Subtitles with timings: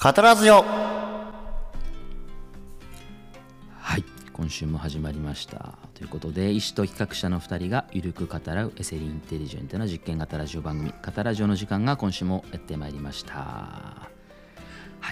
[0.00, 0.64] カタラジオは
[3.98, 5.76] い今週も始まりました。
[5.92, 13.34] ということで医師と企画者の2人がゆるく語らうエセリインテリジェントな実験型ラジオ番組「カタラジオ」の時間が今週もやってまいりました。
[13.34, 14.08] は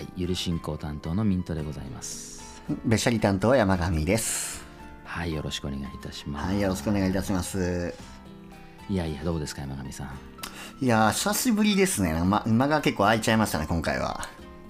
[0.00, 2.62] いゆる進行担当のミントでございます。
[2.86, 4.64] べしゃり担当山上です。
[5.04, 6.46] はいよろしくお願いいたします。
[6.46, 7.94] はいよろしくお願いいたします。
[8.88, 10.08] いやいやどうですか山上さん。
[10.80, 14.28] いやー久しぶりですね、ま、間が結構空いちゃいましたね今回は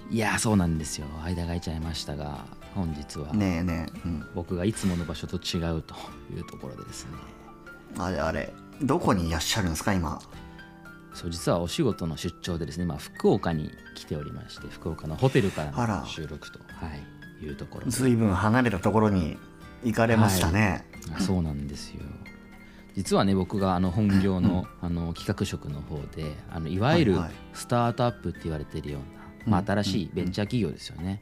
[0.09, 1.07] いやそうなんですよ。
[1.23, 3.33] 間が空いちゃいましたが本日は。
[3.33, 5.95] ねえねえ、うん、僕がいつもの場所と違うと
[6.33, 7.11] いうところでですね。
[7.97, 10.19] あれあれどこにいらっしゃるんですか今？
[11.13, 16.87] そう実はお仕事の出張でですね今福岡に来ておりまして福岡のホテルからの収録と、は
[17.41, 17.91] い、いうところで。
[17.91, 19.37] ずいぶん離れたところに
[19.83, 20.85] 行かれましたね、
[21.17, 22.01] あそうなんですよ。
[22.95, 27.31] 実はね僕があの本業の,、あの企画職の方であのいわゆるはいはい。
[27.53, 31.21] スタートアップって言われてるような、まあ、新しいベンチャー企業ですよね、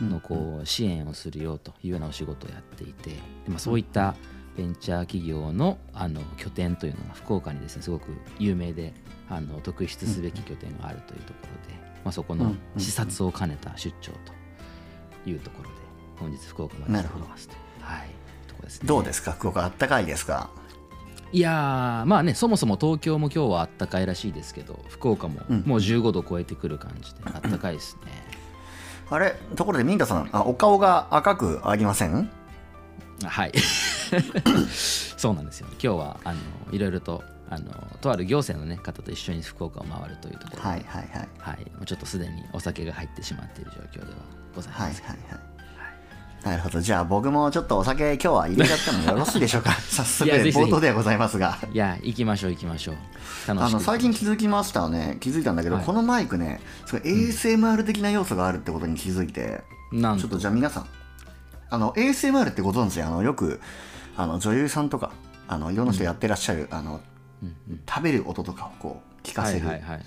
[0.00, 3.16] のこう支援をするよというようなお仕事をやっていてで、
[3.48, 4.14] まあ、そういった
[4.56, 8.92] ベンチャー企業のあの拠点というのが福岡にですねすごく有名で
[9.30, 14.10] あの特筆すべき拠点があるというところで、まあ、そこの視察を兼ねた出張
[15.24, 15.76] というところで
[16.16, 18.08] 本日福岡まで来ておりますとはい
[18.48, 18.88] ところですね。
[18.88, 19.32] どうですか？
[19.32, 20.50] 福岡あったかいですか？
[21.30, 28.12] いやーまあねそもそも東京も今日はあったかいらしいですけど福岡ももう15度超えてくる感じであったかいですね、
[29.10, 32.30] あれところでミンタさんあお顔が赤くありません？
[33.24, 33.52] はい。
[35.18, 36.38] そうなんですよ今日はあの
[36.70, 41.28] いろいろとあのとある行政の、ね、方と一緒に福岡を回るというところで、はいはいはい。
[41.38, 41.56] はい。
[41.72, 44.18] もうちょっとすでにお酒が入ってしまっている状況では
[44.54, 45.47] ございます、はいはいはい
[46.44, 46.80] なるほど。
[46.80, 49.72] じゃあ僕もちょっとお酒今日は入れちゃってもよろしいでしょうか？
[49.90, 51.58] 早速冒頭ではございますが。
[51.72, 52.96] いや行きましょう行きましょう。
[53.48, 55.16] あの最近気づきましたね。
[55.20, 55.84] 気づいたんだけど、はい。
[55.84, 60.86] このマイクねすごい ASMR 的な要素があるってことに気づいて、なんちょっとじゃあ皆さん
[61.70, 63.60] あの ASMR ってご存知あのよく
[64.16, 65.10] あの女優さんとか
[65.48, 67.00] あのいろんな人やってらっしゃる、あの
[67.88, 70.06] 食べる音とかをこう聞かせる、はいはいはい。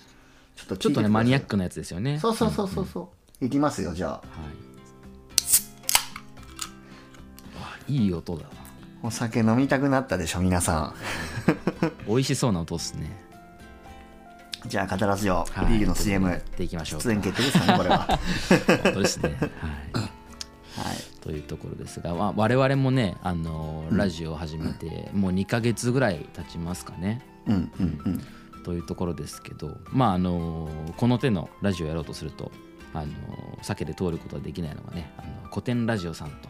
[0.55, 2.19] ちょっとちょっとねマニアッククなやつですよね。
[2.19, 4.11] そうそうそうそうそう、いきますよじゃあ。
[4.11, 4.70] はい
[7.91, 8.49] いい音だな
[9.03, 10.93] お酒飲みたくなったでしょ皆さ
[12.07, 13.07] 美味しそうな音ですね。
[14.65, 15.65] んじゃあカタラジオ、はい。
[15.65, 17.05] ビールの CM やっていきましょうか。
[17.05, 18.07] 出演決定ですかねこれは。
[18.83, 19.35] 本当ですね。
[19.39, 19.49] はい。
[19.49, 20.97] はい。
[21.19, 27.25] というところですが、まあ、我々もねあのラジオを始めてもう2ヶ月ぐらい経ちますかね。
[27.47, 28.21] うんうんうん。
[28.63, 32.51] というところですけどまああのこの手のラジオをやろうとすると
[32.93, 33.07] あの
[33.63, 36.49] 避けて通ることができないのがねあの古典ラジオさんと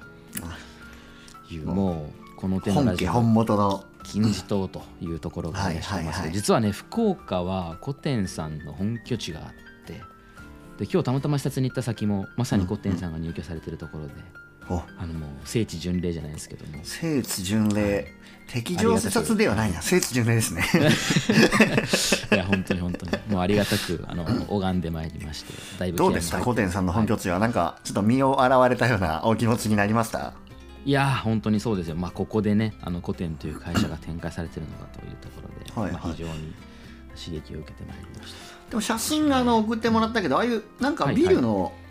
[1.53, 9.45] いうもうこの手のラジオ本家本元の金字塔というところがいらっしゃいます実はね福岡は古典さんの本拠地があっ
[9.85, 9.93] て
[10.83, 14.13] で今日たまたま視察に行った先もまさに古典さんが入居されてるところで、
[14.69, 14.81] お。
[14.97, 16.79] あのもう聖地巡礼じゃないですけども。
[16.83, 18.07] 聖地巡礼。
[18.47, 19.81] 適上視察ではないな。
[19.81, 20.63] 聖地巡礼ですね。
[22.31, 23.11] いや本当に本当に。
[23.29, 26.39] もうありがたくあの拝んでまいりましてだいぶどうでした？
[26.39, 30.33] 古典さんの本拠地はなんかちょっと身を洗われたようなお気持ちになりました？
[30.85, 36.01] いやー本当にそうですよ、まあ、ここでねあの古典という会社が展開されてるのかというところで、はいはい。
[36.01, 36.53] まあ、非常に
[37.15, 38.33] 刺激を受けてまいりまし
[38.69, 41.81] でも写真があの送ってもらったけどああいうなんかビルの、うん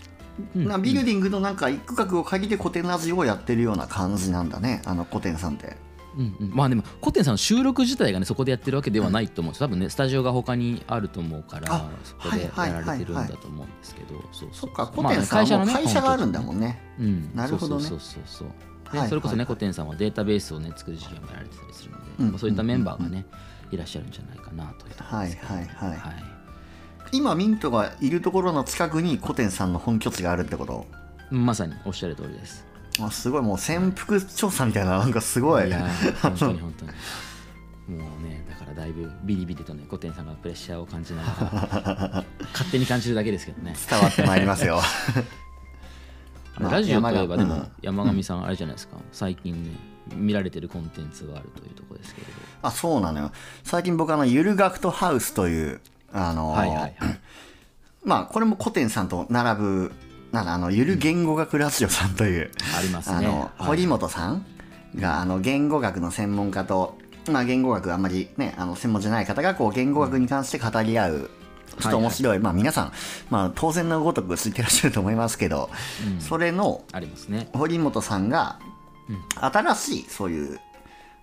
[0.55, 5.67] なビルディングのなんか一区画を借りて古典ラジオをやってるような感じなんだねあの古典さんって。
[5.67, 5.77] た、
[6.17, 9.61] うんうん、まあでも古典さんの収録自体がねそこでやってるわけではないと思うんです。
[9.61, 16.81] 多分ねスタジオが他にあると思うからあそこでやはいはいられてるんだと思うんですけど、そっか古典さんは会社があるんだもんね。
[16.99, 17.83] うん、なるほどね。
[17.83, 18.49] そうそうそうそう
[19.09, 22.29] それこそね、古典さんはデータベースをね作る事業もやられてたりするので、うん。
[22.31, 23.25] まあ、そういったメンバーがね、
[23.71, 25.55] いらっしゃるんじゃないかなというところはいですけど。
[25.55, 26.25] はいはい、はい。
[27.13, 30.87] 今ミントがいるところの近くに古典さんの本拠地があるってこと？
[31.31, 32.65] まさにおっしゃる通りです。
[33.01, 33.43] あすごい。
[33.43, 35.69] もう潜伏調査みたいななんかすごい。
[35.69, 36.91] いやー 本当に本当に。
[37.99, 43.75] もうねだからだいぶビリビリとね古典さんがプレッシャーを感じながら 勝手に感じるだけですけどね。
[43.91, 44.77] 伝わってまいりますよ。
[44.77, 45.25] ま あ
[46.59, 49.71] ラジオといえばでも山上さんあれじゃないですか、最近ね
[50.17, 52.33] 見られてるコンテンツがあるというところですけれど。
[52.63, 53.33] あそうなのよ。
[53.65, 55.81] 最近僕あのゆる学徒ハウスという
[56.13, 56.95] あのーはいはいはい。
[58.05, 59.93] まあこれも古典さんと並ぶ
[60.33, 63.17] なんだあのゆる言語学ラジオさんという、ありますね。
[63.17, 63.51] あの、はい。
[63.59, 64.45] 堀本さん
[64.97, 66.99] があの言語学の専門家と、
[67.31, 71.31] まあ、言語学あんまりねあの専門じゃない方がこう言語学に関して語り合う、
[71.81, 72.93] ちょっと面白い、まあ皆さん、
[73.31, 75.71] まあ、当然のごとく知ってらっしゃると思いますけど、
[76.19, 77.49] それのありますね。
[77.53, 78.59] 堀本さんが
[79.35, 80.61] 新しいそういう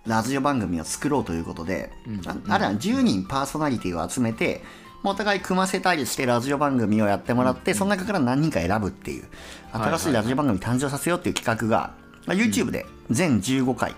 [0.06, 1.90] ラジオ番組を作ろうということで、
[2.26, 4.62] ああれは10人パーソナリティを集めて
[5.04, 9.24] お互い組ませたりしてラジオ番組をやってもらって、その中から何人か選ぶっていう
[9.72, 11.94] 新しいラジオ番組誕生させようっていう企画が、
[12.26, 13.94] まあ YouTube で全15回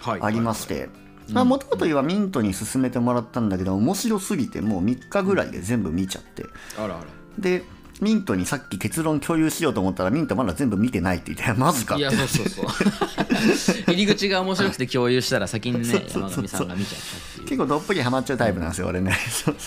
[0.00, 0.20] はい。
[0.22, 6.44] ありまして、まあ、もともとはミントに勧めてもらったんだけど面白すぎてもう3日ぐらいで全部見ちゃって。
[6.78, 7.04] あらあら。
[7.38, 7.64] で
[8.00, 12.66] ミントにさっき結論共有しようと思ったらミントまだ全部見てないって言ってマジかっていやそうそうそう。
[13.86, 17.46] 入り口が面白くて共有したら先にね山上さんが見ちゃったっていう。
[17.46, 19.12] 結構どっぷりハマっちゃうタイプなんですよ俺ね。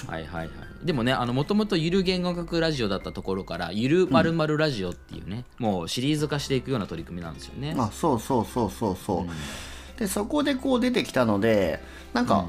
[0.08, 0.50] はいはいはい。
[0.84, 7.76] でもねもともとゆる言語学ラジオだったところからゆるまるまるラジオっていうね、もうシリーズ化していくような取り組みなんですよね。
[7.78, 8.98] あそうそうそうそう。
[9.04, 9.28] そう、
[9.98, 11.80] でそこでこう出てきたので
[12.14, 12.46] なんか、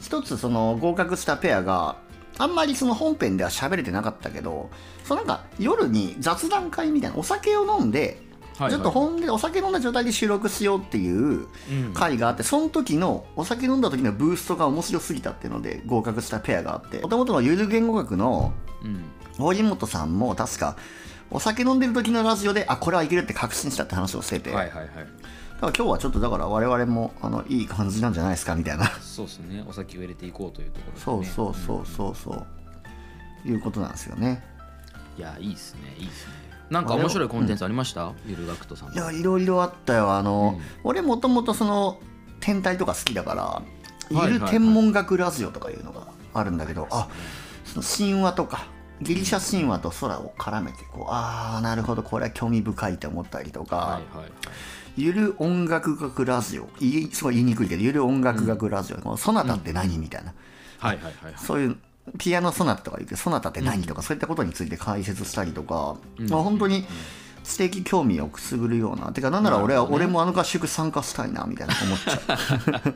[0.00, 1.96] 一つその合格したペアが
[2.38, 4.70] あんまりその本編では喋れてなかったけど
[5.04, 8.18] そのなんか夜に雑談会みたいなお酒を飲んで、はい
[8.54, 8.70] はい。
[8.70, 11.46] ちょっと本でお酒飲んだ状態で収録しようっていう
[11.92, 18.52] 会があって、その時のお酒飲んだ時のブーストが面白すぎたっていうので合格したペアがあってもともとのゆる言語学の
[18.84, 19.02] うん。
[19.38, 20.76] 堀本さんも確か
[21.30, 24.88] お酒飲んでる時のラジオであこれはいけるって確信したって話をしてて、はいはいはい
[25.70, 28.86] 今日はちょっとだから我々もあのいい感じなんじゃないですかみたいな。
[29.00, 29.64] そうですね。
[29.66, 32.46] お酒を入れていこうというところで、そうね、そうそうそうそ
[33.46, 34.42] ういうことなんですよね。
[35.16, 35.94] いやいいっすね。
[35.98, 36.32] いいっすね。
[36.70, 40.12] なんか面白いコンテンツありました、ゆるがくとさんいやいろいろあったよ。
[40.12, 42.00] あの、俺もともとその
[42.40, 47.08] 天体とか好きだからはいいる天文学ラジオとかいうのがあるんだけど、あ
[47.64, 48.66] その神話とか
[49.00, 54.32] ギリシャ神話と空を絡めてこうああなるほどこれは興味深いと思ったりとか、はいはいはい
[54.96, 56.68] ゆる音楽学ラジオ。
[57.12, 60.32] すごい言いにくいけどゆる音楽学ラジオ、このソナタって何みたいな、
[60.78, 61.34] はいはいはいはい。
[61.36, 61.76] そういう
[62.18, 65.96] ピアノソナタとか言ってソナタって何とか、そういったことについて解説したりとか、
[66.28, 66.84] まあ、本当に
[67.42, 69.12] 知的興味をくすぐるような。
[69.12, 72.94] てかなんなら俺は、俺もあの合宿参加したいなみたいな思っちゃう。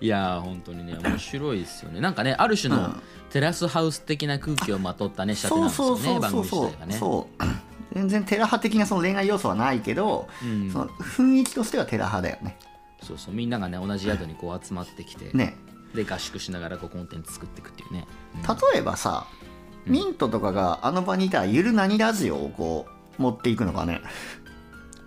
[0.04, 2.00] いやー本当にね面白いですよね。
[2.00, 2.96] なんかねある種の
[3.30, 6.96] テラスハウス的な空気をまとったねうそうそうなんですよね番組自体がね。
[6.96, 7.65] そう
[7.96, 10.70] 全然テラ派的なその恋愛要素はないけど、ん。
[10.70, 12.58] その雰囲気としてはテラ派だよね。
[13.02, 15.56] そうそうみんながね同じ宿にこう集まってきて、ね。
[15.94, 18.06] で合宿しながらこうコンテンツ作っていくっていうね、
[18.72, 19.26] 例えばさ、
[19.86, 22.86] ミントとかがあの場にいたらゆる何ラジオをこ
[23.18, 24.02] う持っていくのかね。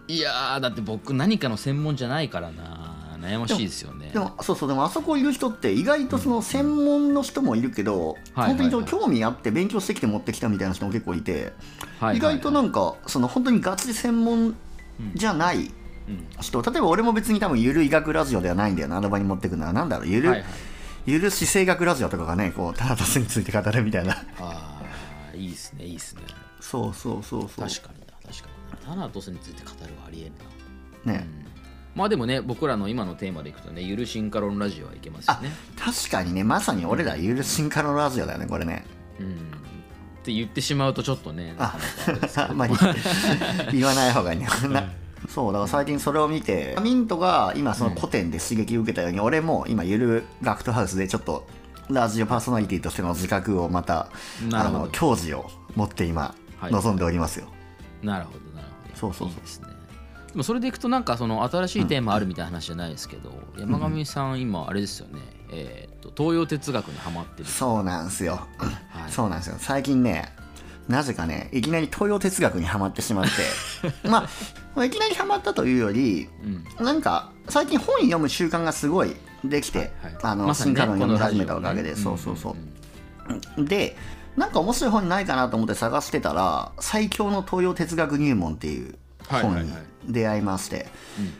[0.07, 2.88] いやーだって僕何かの専門じゃないからな
[3.19, 4.09] 悩ましいですよね。
[4.13, 11.53] でもそうそうでもあそこいる人って意外とその専門の人もいるけど、はい本当にそのはいはい興味あって勉強してきて持ってきたみたいな人も結構いて、
[11.99, 14.55] はい意外となんかその本当にガチ専門
[15.15, 15.71] じゃない
[16.07, 16.27] うん。
[16.41, 19.73] 人、例えば俺も別に多分ゆる医学ラジオではないんだよなあの場に持ってくのは。
[19.73, 20.49] なんだろうゆる、はいはい。
[21.05, 24.13] ゆる姿勢学ラジオとかがねこうタナタスについて語るみたいな。
[24.39, 24.81] あ
[25.31, 26.21] あいいですねいいですね。
[26.59, 27.67] そうそうそうそう。
[27.67, 28.95] 確かにな確かにな。
[28.95, 31.13] タナトスについて語るはありえんな。
[31.13, 31.25] ね、
[31.99, 35.51] まあでもね僕らの今のテーマでいくとねゆるシンカロンラジオはいけますよね。
[35.77, 38.85] 確かにねまさに俺らゆる進化のラジオだよねこれね。
[39.19, 39.35] うん。
[39.35, 41.77] って言ってしまうとちょっとねあ
[42.55, 42.75] まり
[43.73, 44.47] 言わない方がいいね。
[44.71, 44.83] な
[45.27, 51.45] そうだから最近それを見てミントが今その古典で刺激を受けたように、俺も今ゆるガクトハウスでちょっと
[51.89, 54.07] ラジオパーソナリティとしての自覚をまた
[54.53, 56.71] あの矜持を持って今はい。
[56.71, 57.47] 望んでおりますよ。
[58.01, 58.95] なるほどなるほど。
[58.95, 59.35] そうそうそう。
[59.35, 59.78] いいですね
[60.31, 65.19] でもそれでいくとなんかその新しいテーマあるみたいな話じゃないですけど、山上さん今あれですよね、
[65.51, 67.49] えー、と東洋哲学にハマってる。
[67.49, 68.47] そうなんですよ。
[68.89, 69.11] はい。
[69.11, 69.55] そうなんですよ。
[69.57, 70.31] 最近ね、
[70.87, 73.31] なぜかね、いきなり東洋哲学にはまってしまって、
[74.07, 74.29] まあ、
[74.75, 76.29] まあいきなりはまったというより、
[76.79, 76.85] うん。
[76.85, 81.95] なんか最近本読む習慣がすごいできて、はいあの、進化論読み始めたおかげで、ね。
[81.95, 82.55] そうそうそ
[83.57, 83.65] う。
[83.65, 83.97] で、
[84.37, 88.95] なんか面白い本ないかなと思って探してたら、最強の東洋哲学入門っていう
[89.29, 89.71] 本にはいはい。
[89.73, 90.87] はい出会いまして、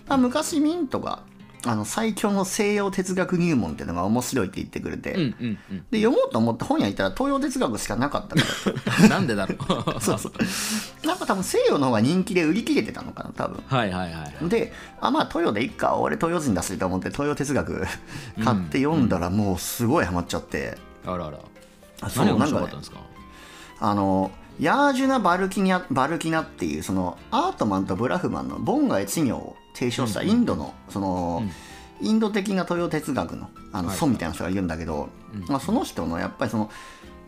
[0.08, 1.24] まあ、昔ミントが、
[1.66, 5.86] あの最強の西洋哲学入門っていうのが面白いって言ってくれて、うんうんうん。
[5.90, 8.42] で読もうと思って本屋行ったら東洋哲学しかなかったか
[9.02, 9.08] ら。
[9.10, 9.58] なんでだろう。
[10.02, 11.08] そうそう。
[11.08, 13.64] なんか多分西洋の方が人気で売り切れてたのかな多分。
[13.66, 15.96] はいはいはいであまあ東洋でいっか。
[15.96, 17.88] 俺東洋人だしと思って東洋哲学
[18.44, 20.78] 買って読んだらもうすごいハマっちゃって、
[21.08, 21.40] あらあら。
[22.02, 22.98] あそう何が面白かったんですか？
[23.80, 24.30] あの
[24.60, 31.44] ヤージュナ・バルキニャバルキナっていうそのアートマンとブラフマンの門外一行を提唱したインドのその、
[32.02, 33.98] インド的な東洋哲学のあのはい。
[33.98, 35.10] 孫みたいな人がいるんだけど、
[35.48, 36.70] まあ、その人のやっぱりその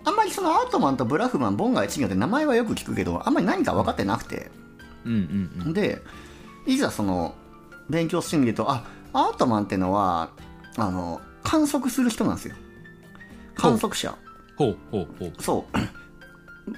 [0.04, 4.52] あんまりそのアートマンとブラフマン門外一行って名前はよく聞くけどあんまり何か分かってなくて、
[5.74, 6.02] で
[6.66, 7.36] いざその
[7.90, 8.84] 勉強してみるとあ
[9.14, 10.32] アートマンってのは
[10.78, 12.56] あの観測する人なんですよ。
[13.56, 14.16] 観測者。
[14.58, 14.78] ほう。
[14.90, 15.08] ほう。
[15.20, 15.34] ほう。
[15.40, 16.01] そう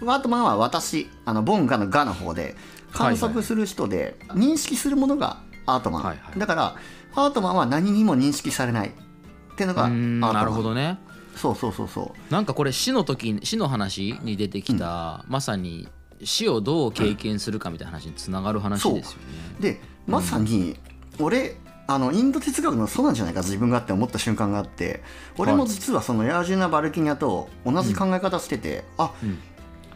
[0.01, 2.55] アートマンは私あのボンガのガの方で
[2.91, 6.39] 観測する人で認識するものがアートマン、はいはい。
[6.39, 6.75] だから
[7.15, 8.89] アートマンは何にも認識されない。
[8.89, 10.33] っていうのがアートマン。
[10.33, 10.97] なるほどね。
[11.35, 12.33] そうそうそうそう。
[12.33, 15.87] なんかこれ死の時死の話に出てきた、まさに
[16.23, 19.23] 死をどう経験するかみたいな話につながる話ですよね。
[19.59, 20.77] でまさに
[21.19, 21.55] 俺、
[21.87, 25.03] あのインド哲学のそうなんじゃないか自分がって思った瞬間があって
[25.37, 29.37] 俺も実はそのヤージュナ・バルキニャと同じ考え方してて、あ、ん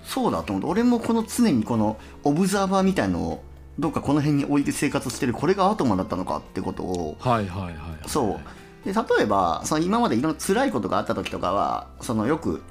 [0.08, 3.44] そうだと思って俺もこの常にこのオブザーバーみたいのを
[3.78, 7.18] どっかこの辺に置いて生活してるこれがアートマンだったのかってことを。
[7.20, 8.40] はいはいはい、はい、そう。
[8.86, 12.62] で例えばその今までいろんな辛いことがあった時とかはそのよく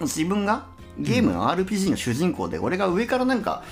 [0.00, 0.66] 自分が
[0.98, 3.62] ゲームの RPG の主人公で、俺が上からなんか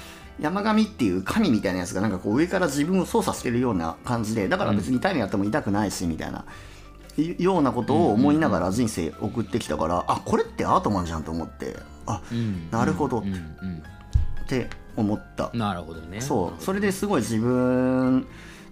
[0.41, 6.45] 山神っていう神みたいなやつがなんかこう上から自分を操作してるような感じでだから別に痛い目やっても痛くないしみたいな、い
[7.39, 12.71] ようなことを思いながら人生送ってきたから、あこれってアートマンじゃんと思ってあ、うん。
[12.71, 13.19] なるほど。
[13.19, 13.83] うんうん
[14.43, 15.51] って思った。
[15.53, 16.21] なるほどね。
[16.21, 16.63] そう。
[16.63, 18.27] それですごい自分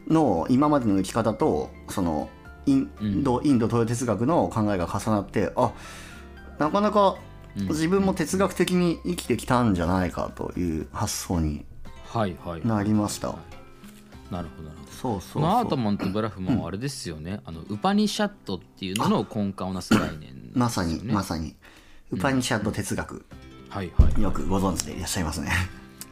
[0.09, 2.31] の今までの生き方とその
[2.65, 5.73] インド、インド東洋哲学の考えが重なってあ
[6.59, 7.17] なかなか
[7.55, 11.65] 自分も哲学的に生きてきたんじゃないかという発想に
[12.07, 12.67] はいはい。
[12.67, 13.35] なりました、
[14.31, 21.55] なるほどそうそうアートマンとブラフマンはあれですよね、あのウパニシャットっていうのの根幹をなす概念ね、まさにまさに。
[22.13, 23.25] ウパニシャッド哲学、
[23.69, 25.51] はいはいよくご存知でいらっしゃいますね。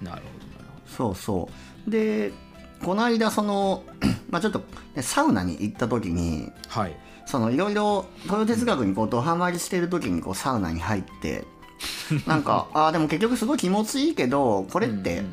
[0.03, 1.49] なるほどなるそうそ
[1.87, 1.91] う。
[1.91, 2.33] で
[2.83, 3.85] この間その
[4.29, 4.61] まあちょっと
[4.95, 6.97] ねサウナに行った時にほどはい。
[7.27, 11.45] そのいろいろ東洋哲学にこうドハマりしてる時にこうサウナに入って
[12.27, 15.25] なんかあーでも結局すごい気持ちいいけどこれって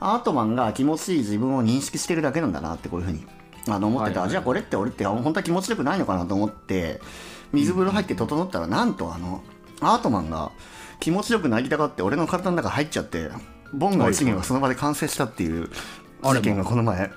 [0.00, 3.26] アートマンが気持ちいい自分を認識してるだけなんだなってこういうふうに
[3.68, 7.00] あの思ってた、はいはいじゃあこれって俺って本当は気持ちよくないのかなと思って
[7.52, 9.42] 水風呂入って整ったらなんとあの
[9.80, 10.50] アートマンが
[11.00, 13.30] 気持ちよくなりたがって俺の体の中入っちゃって
[13.72, 15.68] ボンガ一元がその場で完成したっていう
[16.22, 17.10] 事件がこの前。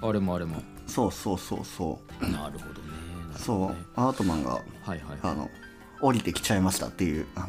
[0.00, 0.62] あれもあれも。
[0.86, 2.30] そうそうそうそう。
[2.30, 2.94] なるほどね。
[3.36, 3.74] そう。
[3.96, 5.00] アートマンがはいはい。
[5.22, 5.50] あの
[6.04, 7.40] 降りてきちゃいましたっていうあ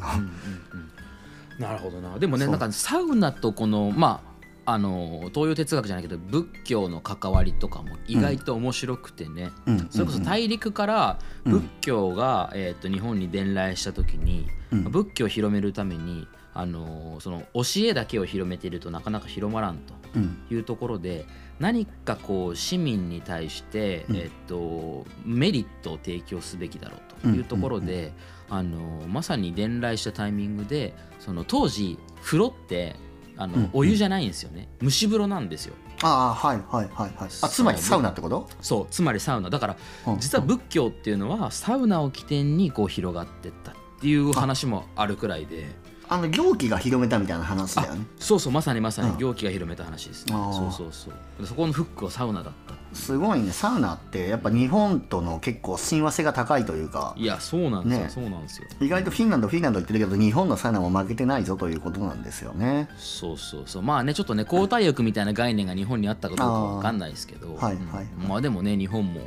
[1.58, 2.18] の、なるほどな。
[2.18, 4.36] でもねなんかサウナとこのまあ
[4.68, 14.82] あの東洋哲学じゃないけど仏教の関わりとかも意外と面白くてね、うんそれこそ大陸から仏教が、えー、と日本に伝来した時に、うん。
[14.90, 20.38] 仏教を広めるためにあのその教えだけを広めているとなかなか広まらんとうん。
[20.50, 21.26] いうところで
[21.60, 24.16] 何かこう市民に対して、うん。
[24.16, 28.12] えっと、メリットを提供すべきだろうというところで、
[28.48, 32.96] あのまさに伝来したタイミングでその当時風呂って
[33.36, 34.68] あの、うんお湯じゃないんですよね。
[34.82, 35.74] 蒸し風呂なんですよ。
[36.02, 37.28] ああはいはいはいはい。
[37.42, 38.48] あつまりサウナってこと？
[38.60, 39.50] そうつまりサウナ。
[39.50, 39.76] だから
[40.06, 40.18] うん。
[40.18, 45.66] 実は仏教っていうのはサウナを起点にこう広がってったっていう話もあるくらいで
[46.08, 48.06] あの行基が広めたみたいな話だよね。
[48.18, 49.10] そうそうまさにまさうん。
[49.12, 50.26] に行基が広めた話です。
[50.26, 50.52] ね、あー。
[50.52, 51.14] そうそうそう。
[51.42, 52.74] でそこのフックはサウナだった。
[52.94, 53.50] すごいね。
[53.52, 57.14] サウナってやっぱ日本との結構親和性が高いというか。
[57.16, 58.10] いやそうなんですよ、ね。
[58.10, 58.68] そうなんですよ。
[58.80, 62.88] 意外とフィンランドフィンランド言ってるけど日本のサウナも負けてないぞということなんですよね。
[62.96, 63.82] そうそうそう。
[63.82, 67.54] まあねちょっとね交代浴みたいな概念が日本にあったかどうかは分かんないですけど。
[67.56, 69.22] はいはいまあでもね日本も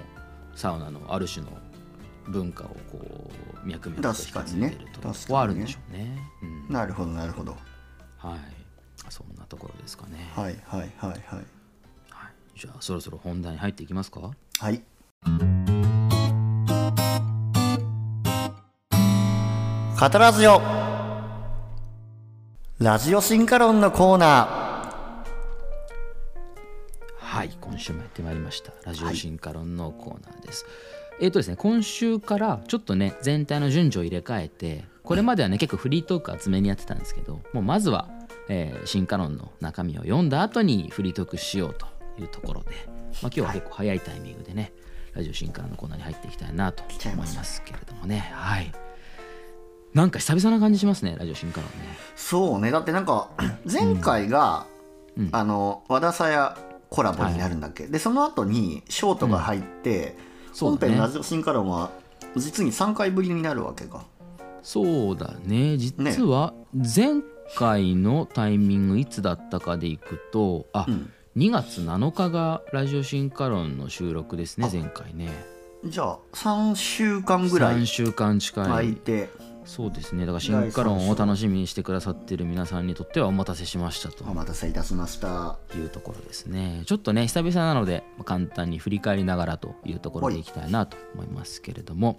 [0.56, 1.52] サウナのある種の
[2.30, 3.00] 文化をこ
[3.64, 7.58] う脈々と引き継いでるとこはあるんでしょうね、うん、なるほどなるほど。
[8.18, 8.40] はい。
[9.10, 11.20] そんなところですかね、はいはいはいはい。
[11.26, 11.46] はい。
[12.56, 14.32] じゃあそろそろ本題に入っていきますか？
[14.60, 14.84] はい。
[19.98, 20.62] カタラジオ
[22.78, 24.68] ラジオ進化論のコーナ
[27.18, 27.58] はい。
[27.60, 28.72] 今週もやってまいりました。
[28.86, 30.66] ラジオ進化論のコーナーです、
[31.22, 38.10] えっ、とですね今週からちょっとね全体の順序を入れ替えてこれまではね結構フリートーク厚めにやってたんですけどもうまずは、
[38.48, 41.88] えー進化論の中身を読んだ後にフリートークしようと
[42.20, 44.74] いうところで、まあ、今日は結構早いタイミングでね、
[45.14, 48.30] ラジオ進化論のコーナーに入っていきたいなと思いますけれどもね。
[48.34, 48.72] はい。
[49.94, 51.76] なんか久々な感じしますねラジオ進化論ね。
[52.16, 52.72] そうね。
[52.72, 53.30] だってなんか
[53.72, 54.68] 前回が、
[55.18, 55.30] うん。
[55.32, 56.58] あの和田さや
[56.90, 60.29] コラボになるんだっけ、でその後にショートが入って、そうだね
[60.60, 61.92] 本編のラジオ進化論は
[62.36, 64.06] 実に3回ぶりになるわけか。
[64.62, 65.78] そうだね。
[65.78, 67.22] 実は前
[67.56, 71.12] 回のタイミングいつだったかでいくとあ、うん。
[71.38, 75.30] 2月7日がラジオ進化論の収録ですねあ前回ね。
[75.86, 78.66] じゃあ3週間ぐら3い週間近い。
[78.66, 79.30] 空いて
[79.70, 80.26] そうですね。
[80.26, 84.24] だから進化論を楽しみにしてくださってる皆さんにとってはお待たせしましたと。
[84.24, 85.60] お待たせいたしました。
[85.76, 92.18] いうところですねちょっとね久々なのでまあ簡単に振り返りながらというところでいきたいなと思いますけれども、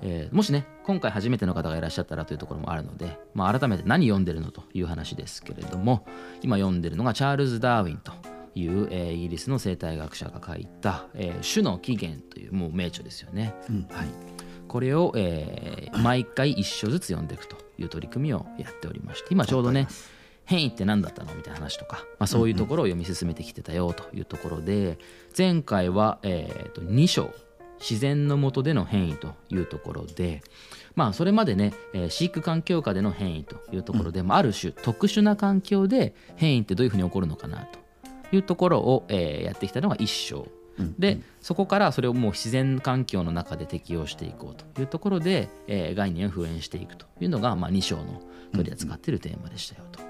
[0.00, 6.06] えーもしね今回初めての方がいらっしゃったらというところもあるので、まあ、改めて何読んでるのという話ですけれども
[6.40, 8.12] 今読んでるのがチャールズ・ダーウィンと
[8.54, 13.54] いう、えーイギリスの生態学者が書いた「えー種の起源」というもう名著ですよね。
[13.68, 13.86] うん。
[13.90, 14.08] はい、
[14.68, 19.86] これを、えー毎回1章ずつ読んでいくという取り組みをやっておりまして今ちょうどね
[20.44, 24.98] 変異って何だったのみたいな話とか、まあ、そういうところを読み進めてきてたよというところで
[25.36, 27.30] 前回は、えーと2章
[27.78, 30.42] 自然の下での変異というところで
[30.94, 37.78] まあそれまでね、えー飼育環境下での変異というところで、まあ、ある種特殊な環境で変異ってどういうふうに起こるのかなと
[38.34, 40.48] いうところを、えーやってきたのが1章
[40.98, 50.00] でそこからそれをもう自然環境の中で適用していこうというところで、えー概念を復元していくというのが、まあ、2章の取り扱っているテーマでしたよと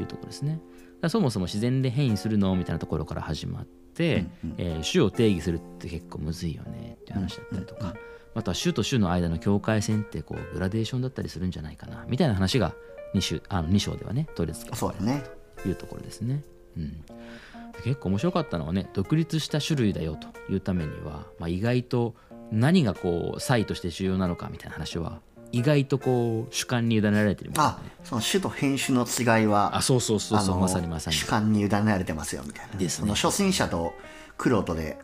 [0.00, 0.60] いうところですね。
[1.08, 4.26] そもそも自然で変異するのみたいなところから始まって、
[4.58, 7.94] えー種を定義するって結構むずいよねっていう話だったりとか、
[8.34, 12.74] あとは種と種の間の境界線ってこうグラデーションだったりするんじゃないかなみたいな話が
[13.14, 15.22] 2, 種あの2章ではね取り扱そうだね
[15.62, 16.42] というところですね。
[16.76, 17.04] うん
[17.84, 22.14] 結構面白かったのはね独立した種類だよというためには、まあ、意外と
[22.50, 25.20] 何がこう差異として重要なのかみたいな話は
[25.52, 31.16] 意外とこう主観に委ねられてるみたいなあねその種と変種の違いはあそうそうそうそうまさにまさに。
[31.16, 32.78] 主観に委ねられてますよみたいな。
[32.78, 33.02] ですね。
[33.02, 33.94] その初心者と
[34.38, 34.98] クロートで、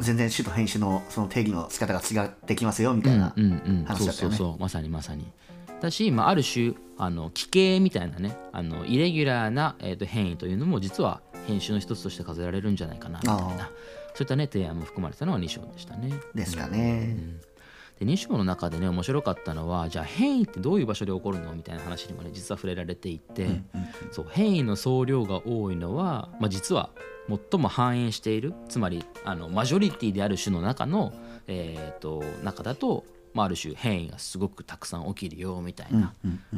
[0.00, 4.36] 全然種と変種のその定義の仕方が違ってきますよみたいなうんうんそうそう話だったよね。
[4.36, 4.60] そう。
[4.60, 5.26] まさにまさに。
[5.80, 13.70] だし、まあ、ある種あの奇形みたいなねあのイレギュラーな、えー、と変異というのも実は変種の一つとして数えられるんじゃないかなみたいな。
[14.14, 16.12] そういったね提案も含まれたのが2章でしたね。
[16.34, 17.16] ですかね、
[17.98, 23.62] で2章の中でね面白かったのはじゃあ変異ってどういう場所で起こるのみたいな話にもね実は触れられていて、
[24.12, 26.90] そう変異の総量が多いのは、まあ、実は
[27.28, 31.12] 最も反映しているつまりあのマジョリティである種の中の、
[31.46, 36.12] えー、と中だと、まあ、ある種変異がすごくたくさん起きるよみたいな、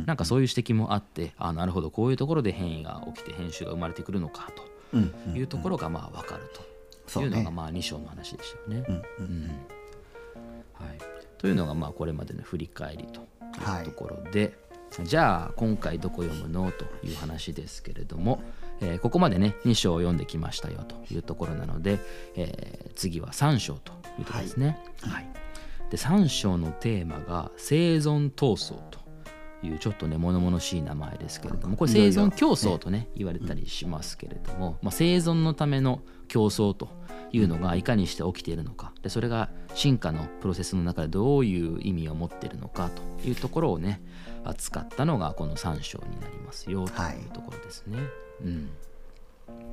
[0.06, 4.79] なんかそういう指摘もあってあなるほどこういうところで変異が起きて変種が生まれてくるのかと
[5.35, 6.70] いうところがまあ分かると。
[7.20, 8.87] いうのがまあ2章の話でしたよね。
[8.88, 9.47] うんうん。
[10.75, 10.99] はい、
[11.38, 13.26] というのがまあこれまでの振り返りと
[13.64, 13.85] はい。
[13.85, 14.56] ところで、
[15.04, 18.42] じゃあ今回どこ読むのという話ですけれども、
[18.80, 21.99] えーここまでね2章を読んできましたよというところなので、
[22.37, 24.78] えー次は3章というところですね。
[25.02, 25.26] はい。
[25.91, 29.00] で3章のテーマが生存闘争と
[29.62, 36.88] いうちょっとね物々しい名前ですけれどもこれ生存競争とね言われたりしますけれども、まあ、生存のための競争と
[37.32, 44.02] いうのがいかにして起きているのかでそれが進化のプロセスの中でどういう意味を持っているのかというところをね
[44.44, 47.99] 扱ったのがこの3章になりますよとはいいうところですね。
[48.44, 48.70] うん。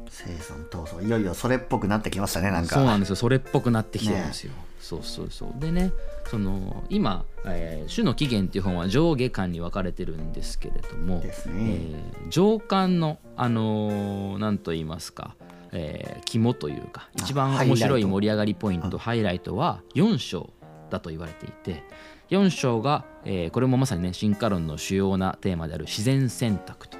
[0.09, 1.05] 生存闘争。
[1.05, 2.75] いよいよそれっぽくなってきましたねなんか。
[2.75, 3.15] そうなんですよ。
[3.15, 5.53] それっぽくなってきてるんですよ、そうそうそう。
[5.59, 5.91] でね
[6.29, 11.53] その今、えー種の起源」っていう本は上下巻に分かれてるんですけれども、ですね。
[11.57, 15.35] えー上巻のあのーなんと言いますか、
[15.71, 19.55] えー肝というか一番面白い盛り上がりポイントハイライト。
[19.55, 20.49] は4章
[20.89, 21.83] だと言われていて
[22.29, 26.97] 4章が、えーこれもまさにね進化論の主要なテーマである自然選択と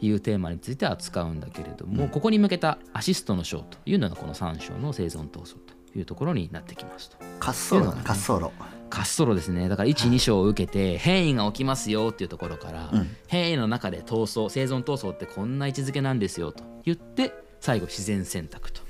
[0.00, 7.16] いうテーマについて扱うんだけれども、ここに向けたアシストの章というのがこの3章の生存闘争というところになってきますと。
[7.20, 8.02] 滑走路だね。
[8.04, 8.50] 滑走路。
[8.90, 9.68] 滑走路ですね。
[9.68, 12.90] だから12章を受けて変異が起きますよっていうところから、
[13.26, 18.82] 変異の中で闘争生存闘争ってこんな位置づけなんですよと言って最後自然選択と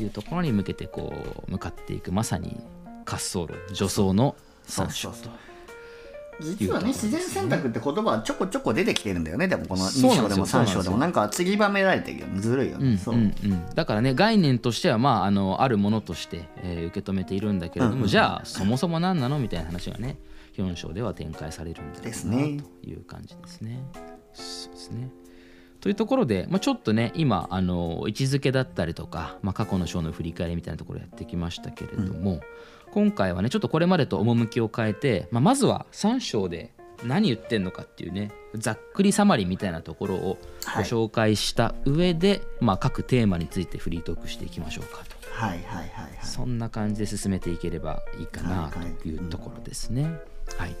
[0.00, 1.12] いうところに向けてこ
[1.48, 2.60] う向かっていくまさに
[3.04, 4.36] 滑走路助走の
[4.68, 5.47] 3章と。
[6.40, 9.48] 実はね自然選択って言葉はちょこちょこ出てきてるんだよね。
[9.48, 10.46] でもこの2そうなんですよ。
[10.46, 10.98] 章でも3章でも。
[10.98, 12.40] なんか散りばめられてるよね。
[12.40, 13.34] ずるいよね、そう、うん。
[13.44, 13.46] う。
[13.46, 20.18] ん、だからね概念としてはまああのあるものとして、えー受け止めているんだけれども、じゃあそもそも何なのみたいな話がね
[20.56, 22.60] 4章では展開されるんだろうなですね。
[22.82, 23.84] という感じですね。
[24.32, 25.10] そうですね。
[25.80, 32.40] というところで、まあ、ちょっとね今あの位置づけだったりとか、まあ、過去の章の振り返りみたいなところやってきましたけれども、
[32.98, 40.84] 今回はねちょっとこれまでと趣を変えて、まあ、まずは3章で何言ってんのかっていうねざっくりサマリーみたいなところをごはい。
[40.84, 45.16] 紹介した上で、まあ、各テーマについてフリートークしていきましょうかと。
[45.30, 46.10] はいはいはいはい。
[46.22, 50.10] そんな感じで進めていければいいかなはいはいというところですね。
[50.56, 50.74] はい、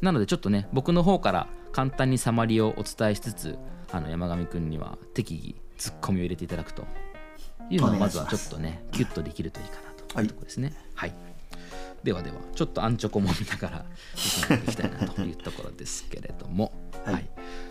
[0.00, 3.56] なのでちょっとね僕の方から簡単にサマリーをお伝えしつつ
[3.92, 6.84] あの山上くんには適宜ツッコミを入れていただくと
[7.70, 10.72] いうのをまずはちょっとねキュッとできるといいかなというところですね。
[12.02, 13.84] はいではではちょっとアンチョコも見ながら
[14.16, 16.72] 進めていきたいなというところですけれども、
[17.04, 17.14] はい。
[17.14, 17.30] はい。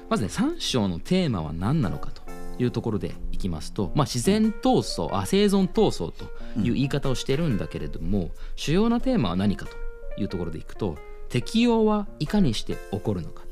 [0.10, 2.22] まずね3章のテーマは何なのかと
[2.58, 6.26] いうところでいきますと、まあ、自然闘争あ生存闘争と
[6.60, 10.98] いう言い方をしてるんだけれども、主要なテーマは何かというところでいくと
[11.30, 13.44] 適用はいかにして起こるのか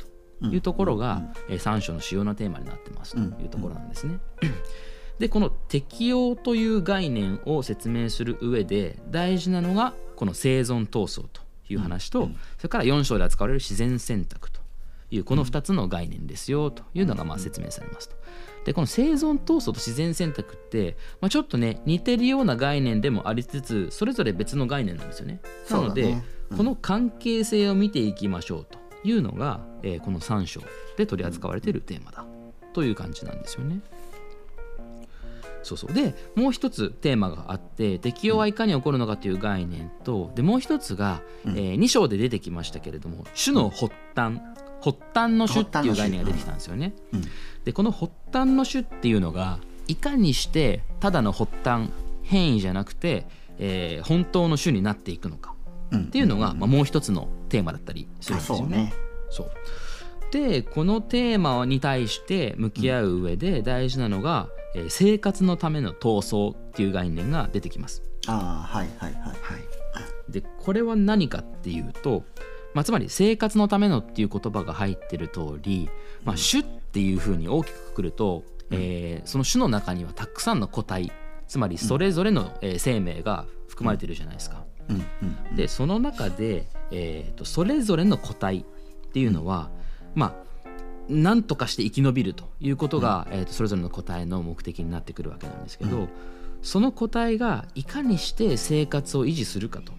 [0.42, 4.20] というところが、えー3章の主要なテーマになってますというところなんですね。
[5.20, 14.60] でこの適用という概念を説明する上で大事なのがこの生存闘争という話と、それから4章で扱われる自然選択と
[15.12, 18.17] いうこの2つの概念ですよというのがまあ説明されますと。
[18.65, 25.39] でこの生存闘争と自然選択って、まあ、ちょっとね似てるような概念でもありつつそれぞれ別の概念なんですよね。
[25.69, 30.60] なので、ねうん、この関係性を見ていきましょうというのが、えー、この3章
[30.97, 32.25] で取り扱われているテーマだ
[32.73, 33.79] という感じなんですよね。
[35.63, 35.93] そうそう。
[35.93, 44.41] でもう一つテーマがあって適用はいかに起こるのかという概念とでもう一つが、うん、えー、2章で出てきましたけれども種の発端。
[44.82, 46.93] 発端の種っていう概念が出てきたんですよね。
[47.12, 47.22] うん、
[47.65, 51.89] でこの発端の種っていうのがいかにしてただの発端
[52.24, 55.54] 変異じゃなくて、えー、本当の種になっていくのか。
[55.95, 58.93] っていうのが、まあ、もう一つのテーマだったりするんですよね。
[59.30, 59.52] そう。
[60.32, 68.03] でこのテーマに対して向き合う上で大事なのが、えー、生活のための闘争っていう概念が出てきます。
[68.27, 69.21] あはいはいはい。
[69.23, 72.23] はい、でこれは何かっていうと、
[72.73, 75.89] まあ、つまり生活のためのっていう言葉が入ってる通り、
[76.23, 81.12] まあ、種っていうふうに大きくくくると、うん、えー、その種の中にはたくさんの個体
[81.47, 84.63] つまりそれぞれの、えー、生命が含まれてるじゃないですか。
[84.89, 85.05] うん。
[85.49, 89.71] うん、でその中で、えーと、それぞれの個体っていうのは、
[90.13, 90.49] まあ
[91.10, 96.08] 何とかして生き延びるということが、えーと、それぞれの個体の目的になってくるわけなんですけど、
[96.62, 99.93] その個体がいかにして生活を維持するかと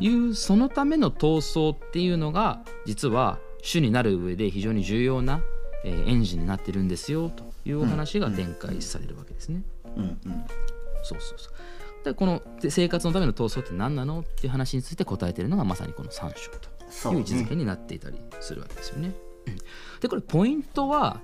[0.00, 5.40] いう、そのための闘争っていうのが実は種になる上で非常に重要な、
[5.84, 9.62] えー、エンジンになってるんですよというお話が展開されるわけですね。
[9.96, 10.02] うん。
[10.02, 10.18] うん、
[11.02, 12.04] そうそうそう。
[12.04, 16.50] でこの生活のための闘争って何なのっていう話について答えてるのがまさにこの3章
[17.10, 19.12] という位置づけになっていたりするわけですよね。
[20.00, 21.20] でこれポイントは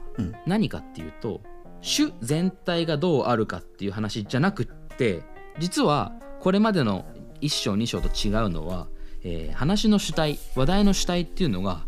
[0.46, 1.40] 何かっていうと、
[1.82, 5.22] 種全体がどうあるかっていう話じゃなくって
[5.58, 7.04] 実はこれまでの
[7.40, 8.88] 1章2章と違うのは、
[9.22, 11.84] えー、話の主体話題の主体っていうのが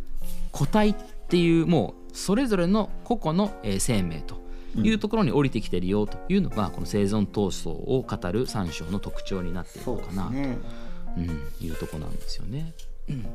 [0.53, 0.95] 個体っ
[1.29, 4.39] ていうもうそれぞれの個々の、えー、生命と
[4.77, 10.59] いうところに降りてきてるよというのがこの生存闘争を語る3章の特徴になっているのかなと、ね、
[11.17, 12.75] うん、いうとこなんですよね。
[13.09, 13.27] うん、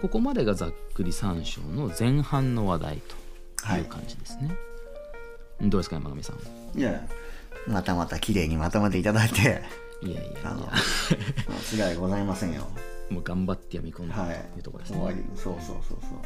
[0.00, 3.02] ここまでがざっくり3章の前半の話題
[3.56, 4.48] という感じですね。
[5.60, 6.78] はい、どうですか山上さん。
[6.78, 7.06] いや
[7.68, 9.62] またまた綺麗にまとめていただいて。
[10.02, 10.40] いやいやいや。
[10.44, 10.68] あの
[11.76, 12.66] 間違いございませんよ。
[13.10, 15.02] もう頑張って読み込んだというところですね。
[15.02, 16.18] はい、そうそうそうそう。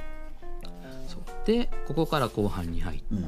[1.06, 3.26] そうでここから後半に入って、うん、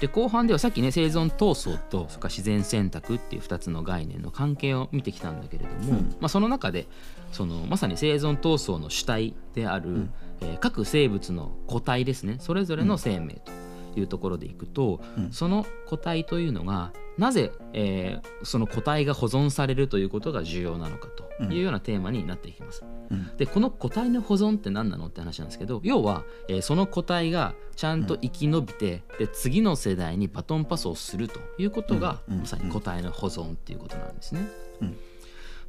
[0.00, 6.86] で後半ではさっきね生存闘争とそれから自然選択っていう2つの概念の関係を見てきたんだけれども、うん、まあ、その中で
[7.32, 10.10] そのまさに生存闘争の主体である、うん、
[10.40, 12.36] えー、各生物の個体ですね。
[12.40, 13.52] それぞれの生命と
[13.98, 22.84] いうところでいくと、うん、その個体というのがなぜ、えー、その個体が保存されるということが重要なのかというようなテーマになっていきます。
[23.10, 34.48] うん、でこの個体の保存って何なのって話なんですけど要は、えー、その個体がちゃんと生き延びて、で次の世代にバトンパスをするということが、まさに個体の保存っていうことなんですね。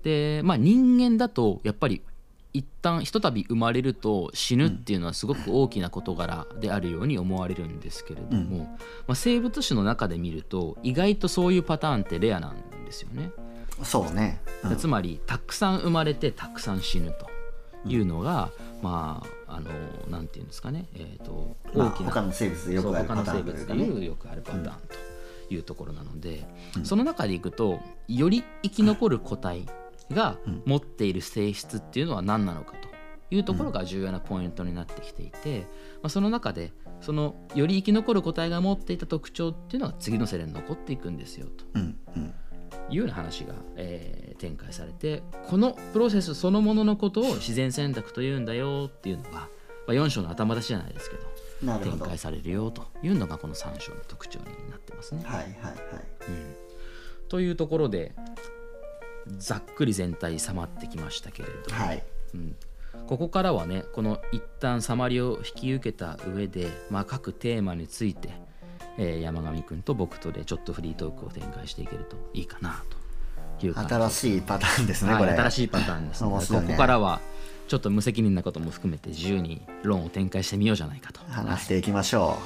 [0.03, 2.01] でまあ人間だとやっぱり
[2.53, 8.67] 一旦ひとたび生まれると死ぬっていうのはすごく大きな事柄であるように思われるんですけれども、うん、ま
[9.09, 13.31] あ、生物種の中で見ると意外とそういうパターンってレアなんですよね。
[13.83, 17.27] そうね、うん、つまりたくさん生まれてたくさん死ぬと
[17.89, 19.71] いうのが、うん、まああの
[20.09, 24.63] なんていうんですかね、えーと、大きな、他の生物でよくあるパターンという、よくあるパターン
[25.49, 26.45] というところなので、
[26.83, 29.67] その中でいくとより生き残る個体
[30.13, 32.89] が持っている性質っていうのは何なのかと
[33.33, 35.61] いうところが重要なポイントになってきていて、
[36.01, 41.65] まあ、その中でそのより生き残る個体が持っていた特徴っていうのが次の世代に残っていくんですよと。
[42.89, 49.47] いうような話が、えー、展開されてこのプロセスそのもののことを自然選択というんだよっていうのが、ま
[49.89, 55.23] あ、4章の頭出しじゃないですけど展開されるよというのがこの3章の特徴になってますね。
[55.23, 55.53] はいはいはい。
[56.27, 56.55] うん、
[57.29, 58.13] というところで
[59.37, 62.03] ざっくり全体収まってきましたけれども、はい、
[62.33, 62.55] うん、
[63.07, 68.29] ここからはねこの一旦サマリを引き受けた上で、まあ、各テーマについて、
[68.97, 72.83] えー、山上君と僕とでちょっとフリートークを展開していけるといいかな
[73.59, 77.21] という新しいパターンですね、はい、新しいパターンですね、ね、ここからは
[77.71, 81.21] ちょっと無責任なことも含めて自由に論を展開してみようじゃないかと。
[81.29, 82.37] 話していきましょ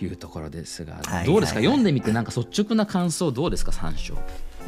[0.00, 0.08] う、い。
[0.10, 4.14] うところですが、どうですか、読んでみてなんか率直な感想どうですか？3章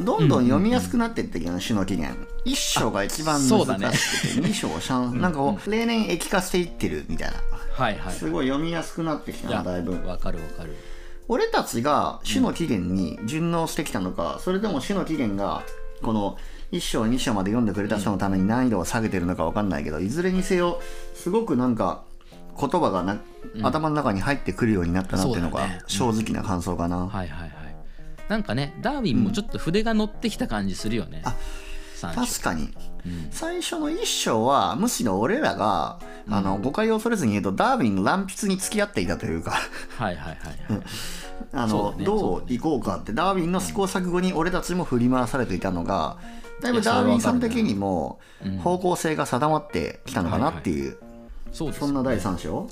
[0.01, 2.19] どんどん読みやすくなっていってるよね、種の起源。
[2.45, 7.35] 1章が一番難しくて、ね、2章3なんかこう例年液化していってるみたいな、
[7.71, 9.93] はいはい、すごい読みやすくなってきたなだいぶ。
[10.07, 10.75] わかるわかる。
[11.27, 15.63] 俺たちが種の起源に順応してきたのか、それとも種の起源が
[16.01, 16.37] この
[16.71, 20.81] 1章2章まで読んでくれた人のために難易度を下げてるのか分かんないけどいずれにせよ
[21.13, 22.03] すごくなんか
[22.59, 23.21] 言葉がな、
[23.61, 27.62] 頭の中に入ってくるようになったなっていうのが正直な感想かな、はいはいはい
[28.33, 31.21] なんかねダーウィンもちょっと筆が乗ってきた感じするよね、
[32.01, 32.73] 確かに、ん。
[33.29, 39.51] 最初の1章はむしろ俺らが、あの誤解を恐れずに言うとダーウィンの乱筆に付き合っていたというか。
[39.51, 40.81] はいはいはいはい
[41.55, 46.17] あのねどういこうかってダーウィンの試行錯誤に俺たちも振り回されていたのが
[46.61, 48.19] だいぶダーウィンさん的にも
[48.63, 50.97] 方向性が定まってきたのかなっていう、
[51.51, 52.67] そうですそんな第3章？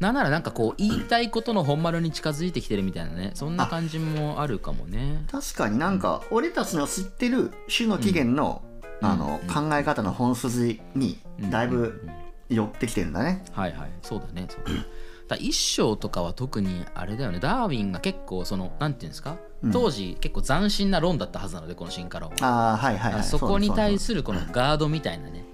[0.00, 3.32] なんならなんかこう言いたいことの本丸に近づいてきてるみたいなね。
[3.34, 5.24] そんな感じもあるかもね。
[5.30, 8.62] 確かになんか俺たちの知ってる種の起源の,、
[9.02, 11.18] あの考え方の本筋に
[11.50, 12.00] だいぶ
[12.48, 13.44] 寄ってきてるんだね。
[13.52, 13.90] はいはい。
[14.02, 14.46] そうだね。
[14.48, 14.86] そうだね。
[15.28, 17.40] だ一章とかは特にあれだよね。
[17.40, 19.36] ダーウィンが結構そのなんていうんですか？
[19.72, 22.36] 当時結構斬新な論だったはずなのでこの進化論は。
[22.42, 23.24] ああはいはいはい。
[23.24, 25.44] そこに対すするこのガードみたいなね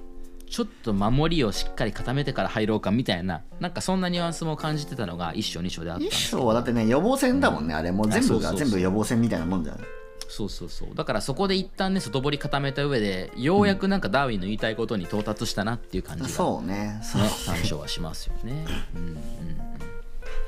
[0.52, 6.42] ちょっと守りをしっかり固めてから入ろうかみたいななんかそんなニュアンスも感じてたのが一章二章であったんで一すけど。
[6.42, 7.90] 章はだってね予防線だもんね、あれ。
[7.90, 9.80] もう全部が全部予防線みたいなもんじゃん。
[10.28, 10.94] そうそうそう。
[10.94, 17.00] だからそこで一旦ね外堀固めた上でようやくなんかダーウィンの言いたいことに到達したなっていう感じが、ね、そうね。
[17.02, 19.18] そう参照はしますよね、うんうん、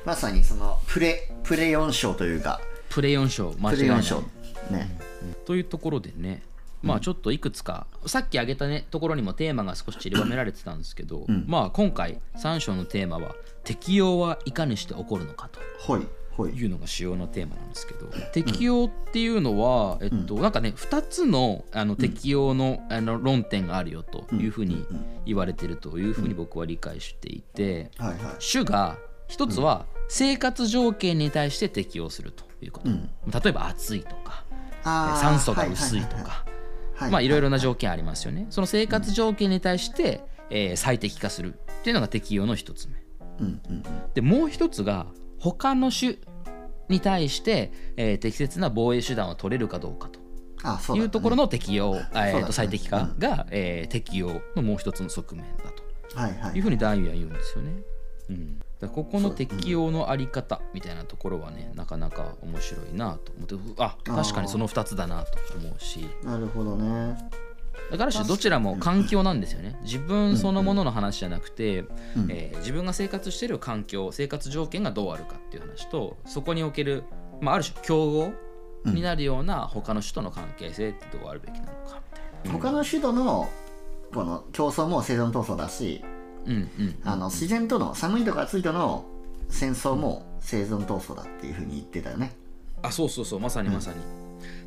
[0.05, 2.61] まさにそのプレプレ4章というか。
[2.89, 4.03] プレ4章間プレ4違いない。
[4.03, 4.23] 章
[4.69, 4.99] ね、
[5.45, 6.43] というところでね
[6.85, 15.59] まあちょっといくつかさっき挙げたねところにもテーマが少し散りばめられてたんですけど、まあ今回3章のテーマは適用はいかにして起こるのかと。
[15.79, 16.51] ほいほい。
[16.51, 24.85] いうのが主要なテーマなんですけど適用っていうのは、えっとなんかね2つのあの適用の,、あの論点があるよというふうに
[25.25, 28.17] 言われてるというふうに僕は理解していて、はいはい。
[28.39, 34.43] 主が一つは生活条件に対して適用するということ、例えば暑いとか
[34.83, 36.54] 酸素が薄いとかはい
[36.99, 38.47] まあいろいろな条件ありますよね。
[38.49, 42.95] その生活条件に対して、えー最適化するっていうのが適用の一つ目。
[43.39, 45.07] うんうんでもう一つが
[45.39, 46.15] 他の種
[46.87, 50.19] に対して、えー適切な防衛手段を取れるかどうかと。
[50.63, 50.99] あそうだったね。
[51.01, 52.43] いうところの適用、えーそうだね。
[52.45, 55.83] と最適化が、えー適用のもう一つの側面だと。
[56.19, 56.55] はいはい。
[56.55, 57.71] いうふうにダーウィンは言うんですよね。
[58.29, 66.07] うん、だここの適用のあり方みたいなところはねなかなか面白いなと思ってあ確かにその2つだなと思うし。
[66.23, 67.17] なるほどね。
[67.91, 69.77] だからしどちらも環境なんですよね。
[69.83, 71.83] 自分そのものの話じゃなくて、う
[72.21, 72.27] ん。
[72.29, 77.03] えー自分が生活している環境生活条件がどうあるかっていう話とそこにおける、
[77.41, 78.33] まあ、ある種競合
[78.85, 82.59] になるような他の種との関係性ってどうあるべきなのかみたいな。
[82.59, 83.49] 他の種との
[84.13, 86.14] この競争も生存闘争だしうんうん
[87.03, 89.05] あの自然との寒いとか暑いとの
[89.49, 92.35] 戦争も生存闘争だっていうふうに言ってたよね。
[92.81, 93.97] あそうそうそうまさにまさに、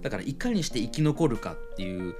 [0.02, 2.14] だからいかにして生き残るかっていう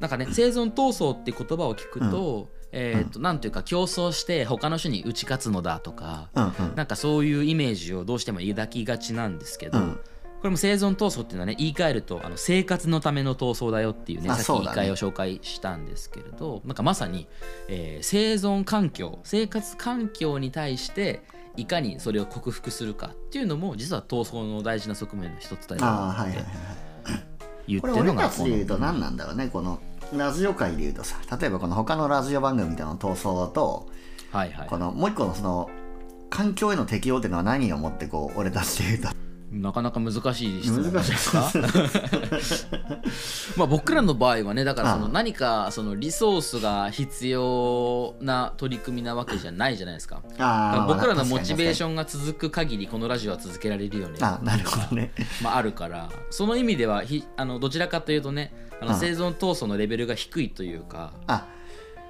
[0.00, 6.74] なんかね生存闘争って言葉を聞くと、えっ、と、なんていうか競争して他の種に打ち勝つのだとか、うんうん。
[6.74, 9.92] なんかそういうイメージをどうしても抱きがちなんですけど、うん。
[9.92, 10.00] こ
[10.44, 17.28] れも生存闘争っていうのはね言い換えるとあの生活のための闘争だよっていうねあさっき言い換えを紹介したんですけれど、なんかまさに、
[17.68, 21.22] えー生存環境生活環境に対して
[21.56, 26.44] いかにそれを克服するかっていうのも実は闘争の大事な側面の一つだよって
[27.66, 29.80] 言ってるのがこのたちで言うと何なんだろうねこの
[30.12, 33.88] ラジオ界で言うとさ例えばこの他のラジオ番組みたいなの闘争だと
[34.34, 34.68] はいはい。
[34.68, 35.70] このもう一個のその
[36.28, 39.23] 環境への適応っていうのは何をもってこう俺たちで言うと
[39.54, 41.50] なかなか難しい質問ですか？
[43.56, 50.22] まあ僕らの場合はねだからその何かそのリソースが必要な取り組みなわけじゃないじゃないですか。
[50.88, 54.18] 僕らのモチベーションが続く限りこのラジオは続けられるよね。
[54.20, 55.12] あなるほどね。
[55.42, 56.08] まあ、あるから。
[56.30, 61.12] その意味ではひあのどちらかというとねあの生存闘争のレベルが低いというか。
[61.26, 61.46] あ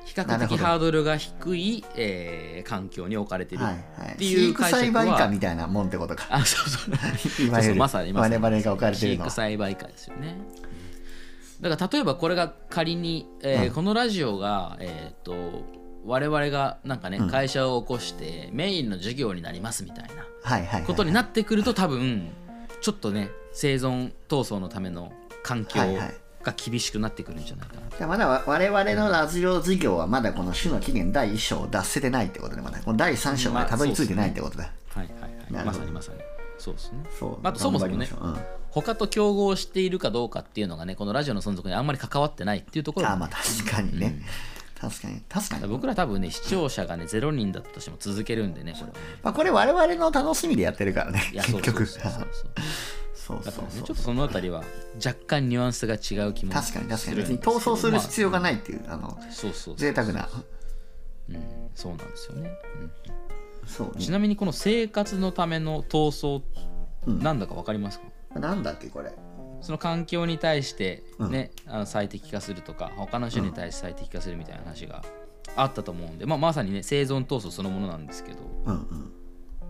[0.05, 4.15] 比較的ハードルが低い、えー環境に置かれてるはいはい。
[4.15, 6.27] っていう飼育解釈は栽培家みたいなもんってことか。
[6.31, 6.95] あそうそう。
[6.95, 9.27] いわゆるそうそうまさに我々が置かれて飼るのは。
[9.27, 10.37] 育栽培家ですよね。
[11.61, 13.75] だから例えばこれが仮に、えーうん。
[13.75, 15.35] このラジオがえっ、と
[16.07, 17.29] 我々がなんかね、うん。
[17.31, 20.83] 会社を起こしてメインの授業になりますみたいなはいはいはい。
[20.85, 22.31] ことになってくると多分
[22.81, 25.13] ちょっとね生存闘争のための
[25.43, 27.81] 環境はいはいが厳しくなってくるんじゃないかな。
[27.83, 32.79] と、じゃあまだわ我々のラジオ事業はまだこの種の起源第1章を出せてないってことでまだ。
[32.81, 35.79] この第3章までたどり着いてないってことだ、はいはいはいなるほど。
[35.79, 36.19] まさにまさに
[36.59, 36.99] そうですね。
[37.19, 37.39] そう。
[37.43, 38.25] あとそもそもねう。
[38.25, 38.37] うん。
[38.71, 44.21] 他と競合しているかどうかっていうのがねこのラジオの存続にあんまり関わってないっていうところもあまあ確かにね、
[44.89, 48.95] 確かに確かに、僕ら多分ね視聴者がね0人だったとしても続けるんでねこれはね。
[49.23, 52.53] まあ、これ我々の楽しみでやってるからね結局そうそうそうそう。
[53.15, 53.45] そうそうそう。
[53.45, 54.63] だからねちょっとそのあたりは
[55.05, 57.17] 若干ニュアンスが違う気も確かに確かに。
[57.17, 60.29] 別に逃走する必要がないっていう、あのまあそうそうそう贅沢な。
[61.31, 62.51] うん、そうなんですよね、
[63.67, 63.93] そう。
[63.95, 66.43] うんちなみにこの生活のための闘争
[67.07, 67.23] うん。
[67.23, 68.01] なんだか分かります
[68.35, 69.13] か、なんだっけこれ
[69.65, 75.03] その環境に対してね、あの最適化するとか他の種に対して最適化するみたいな話が
[75.57, 79.13] あったと思うんで、まあ、まさにね生存闘争そのものなんですけどうんうん。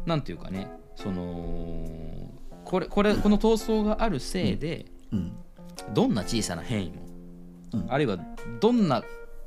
[0.05, 2.29] なんていうかねその
[2.65, 5.37] これこれこの闘争があるせいで、うん。
[5.93, 7.03] どんな小さな変異も、
[7.75, 7.87] うん。
[7.89, 8.19] あるいは
[8.61, 9.05] どんな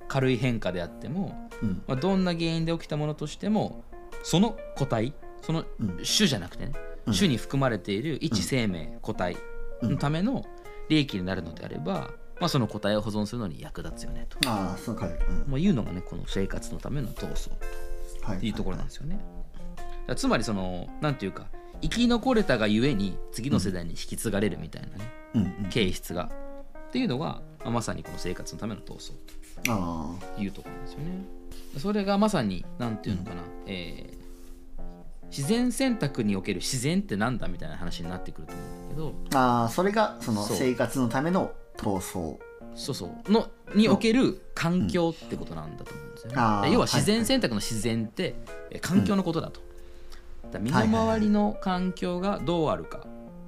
[0.07, 1.83] 軽い変化であっても、うん。
[1.87, 3.83] まあ、どんな原因で起きたものとしても
[4.23, 5.87] その個体そのうん。
[6.05, 6.71] 種じゃなくてね、
[7.05, 7.13] うん。
[7.13, 9.35] 種に含まれている一生命、個体
[9.81, 10.45] のための
[10.89, 15.07] 利益になるのであれば、まあ、その個体を保存するのに役立つよねと、ああそうか。
[15.07, 15.45] うん。
[15.47, 17.51] まあ、いうのがねこの生活のための闘争
[18.21, 18.49] はとい。
[18.51, 19.19] うところなんですよね。
[20.15, 21.47] つまりそのなんていうか
[21.81, 25.41] 生き残れたがゆえに次の世代に引き継がれるみたいなね、うん。
[25.41, 26.31] うん形質が
[26.87, 29.13] っていうのが、まあまさにこの生活のための闘争
[29.69, 31.25] あというところなんですよね。
[31.77, 34.16] それがまさになんていうのかな、えー
[35.29, 42.37] 自然選択における自然ってなんだみたいな話になってくると思うんだけどーあーそれがその生活のための闘争。
[42.75, 43.31] そうそう。
[43.31, 46.35] のにおける環境ってことなんだと思うんですよね。
[46.37, 48.35] あーで要は自然選択の自然って、
[48.71, 49.61] えー環境のことだと。
[50.51, 53.05] だから身の回りの環境がどうあるか、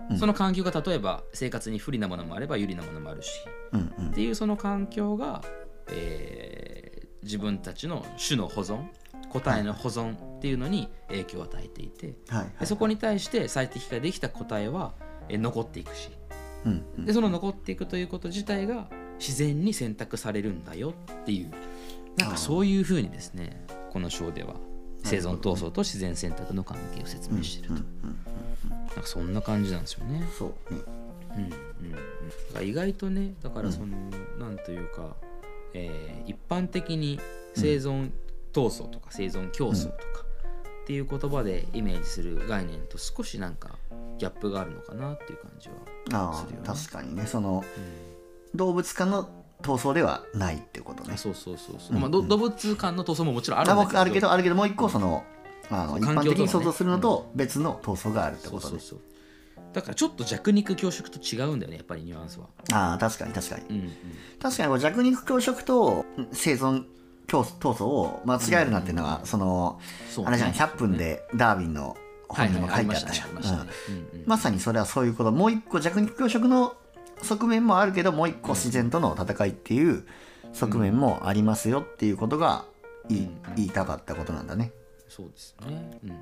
[0.09, 0.17] うん。
[0.19, 3.29] その環境が例えば生活に不利なものもあれば有利なものもあるし。
[3.71, 4.07] うんうん。
[4.09, 5.41] っていうその環境が、
[5.87, 8.85] えー自分たちの種の保存
[9.29, 14.93] 個体の保存っていうのに影響を与えていてはいはいでそこに対して最適化できた個体は、
[15.29, 16.09] えー残っていくし。
[16.65, 17.05] うんうん。
[17.05, 18.89] でその残っていくということ自体が
[19.19, 21.51] 自然に選択されるんだよっていう。
[22.17, 24.55] なんかそういうふうにですねこの章では
[25.03, 27.83] 生存闘争と自然選択の関係を説明していると、
[28.63, 30.27] なんかそんな感じなんですよね。
[30.37, 30.81] そうね。
[31.37, 33.95] うんうんうん、意外とねだからその、
[34.39, 35.15] なんというか、
[35.73, 37.19] えー一般的に
[37.55, 38.11] 生存
[38.53, 40.29] 闘争とか生存競争とか
[40.83, 43.77] っていう言葉でイメージする概念と少しなんか
[44.17, 46.67] ギャップがあるのかなっていう感じはあするよね。
[46.67, 47.27] あ確かにね。
[47.27, 47.63] その
[48.55, 49.29] 動物間の
[49.61, 51.11] 闘争ではないってことね。
[51.13, 53.91] あそうそうそうそう、まあ、ど動物間の闘争ももちろんあるあんだけど。
[53.91, 55.23] 僕あるけどあるけどもう一個その
[55.69, 58.61] あの一般的に想像するのと別の闘争があるってことね。
[58.61, 58.99] そうそうそう。
[59.73, 62.47] だからちょっと弱肉強食と違うんだよねやっぱりニュアンスは。
[62.71, 63.65] ああ確かに確かに。
[63.69, 63.91] うんうん。
[64.39, 66.98] 確かに弱肉強食と生存競
[67.37, 70.29] 闘争を間違えるなっていうのは、そのそうね。
[70.29, 71.95] あれじゃない100分でダーウィンの
[72.29, 73.69] はい本にも書いてあったじゃん。
[74.25, 75.31] まさにそれはそういうこと。
[75.31, 76.75] もう一個弱肉強食の
[77.21, 80.05] 側面もあるけどもう一個自然との戦いっていう
[80.53, 82.65] 側面もありますよっていうことが
[83.09, 84.71] 言い,、言いたかったことなんだね。
[85.07, 86.19] そうですね、うん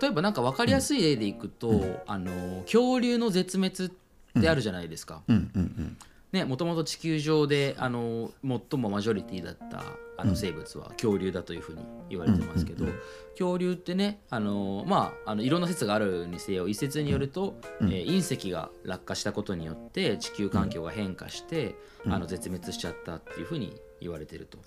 [0.00, 3.90] 例えばなんか分かりやすい例でいくと、あの恐竜の絶滅っ
[4.38, 5.22] てあるじゃないですか。
[5.26, 5.96] うんうんうん。
[6.32, 9.82] ねもともと地球上であの最もマジョリティだった
[10.20, 12.86] あの生物は恐竜だというふうに言われてますけど、
[13.32, 21.74] 恐竜ってねあの、まあ、あのいろんな説があるにせよ一説によると、えー隕石が落下したことによって地球環境が変化して、
[22.06, 24.58] あの絶滅しちゃったっていうふうに言われてると。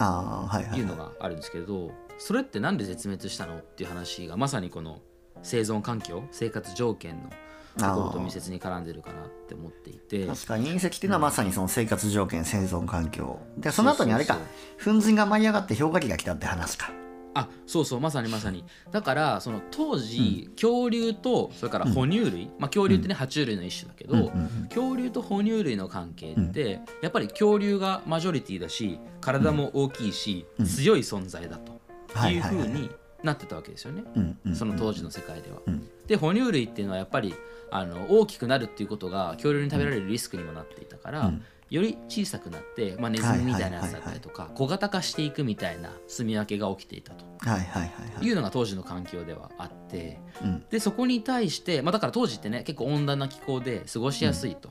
[0.76, 5.02] いうのがあるんですけどそれってなんで絶滅したのっていう話がまさにこの
[5.42, 7.30] 生存環境生活条件の
[7.78, 10.26] ところと密接に絡んでるかなって思っていて。
[10.28, 13.40] 確かに隕石っていうのはまさにその生活条件生存環境。
[13.58, 14.38] でその後にあれか。
[14.84, 16.92] 粉塵が舞い上がって氷河期が来たって話か。
[17.36, 18.64] あそうそうまさにまさに。
[18.92, 24.32] だからその当時、恐竜とそれから哺乳類、まあ、恐竜ってね、爬虫類の一種だけど、
[24.70, 32.92] 恐竜と哺乳類の関係って、やっぱり恐竜がマジョリティだし体も大きいし、強い存在だというふうに
[33.24, 35.60] なってたわけですよね、うんうんその当時の世界では。
[36.04, 37.34] んで哺乳類っていうのはやっぱり
[37.72, 41.34] あの大きくなるっていうことが恐竜に食べられるリスクにもなっていたから、
[41.70, 48.26] より小さくなって、まあ、ネズミみたいなやつだったりとか小型化していくみたいな住み分けが起きていたとはいはいはいはい。
[48.26, 50.66] いうのが当時の環境ではあって、うん。
[50.70, 54.70] でそこに対して、まあ、だから当時ってね結構温暖な気候で過ごしやすいと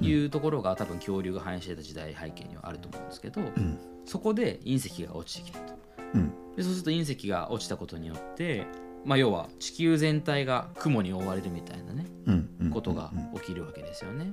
[0.00, 3.78] いうところが多分恐竜が反映していた時代背景にはあると思うんですけど、ん。
[4.04, 5.74] そこで隕石が落ちてきたと。
[6.14, 6.32] うん。
[6.56, 8.66] でそうすると隕石が落ちたことによって、
[9.04, 14.32] まあ、要は地球全体が雲に覆われるみたいなねうんうんことが起きるわけですよね。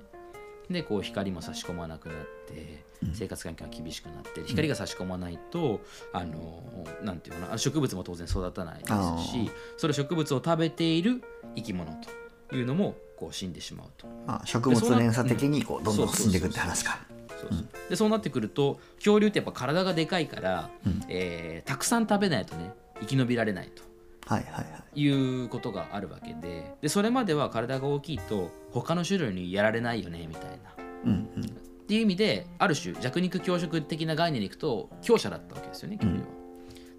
[0.69, 6.63] でこう光も差し込まなくなって生活環境が厳しくなって光が差し込まないと、あの
[7.03, 11.21] なんていうかな植物も当然育たないですしそれ植物を食べている
[11.55, 11.91] 生き物
[12.49, 14.07] というのもこう死んでしまうと。
[14.25, 16.99] まあ、植物連鎖的にこうどんどん進んでいくって話か。
[17.89, 20.69] でそうなってくると恐竜ってやっぱ体がでかいから、
[21.07, 23.83] えーたくさん食べないとね生き延びられないと
[24.25, 24.61] はいはいは
[24.95, 25.01] い。
[25.01, 30.75] いうことがあるわけででそれまでは体が大きいと他の種類にやられないよねみたいな。
[31.05, 31.43] うんうん。
[31.43, 36.25] っていう意味である種弱肉強食的な概念にいくと強者だったわけですよね恐竜は。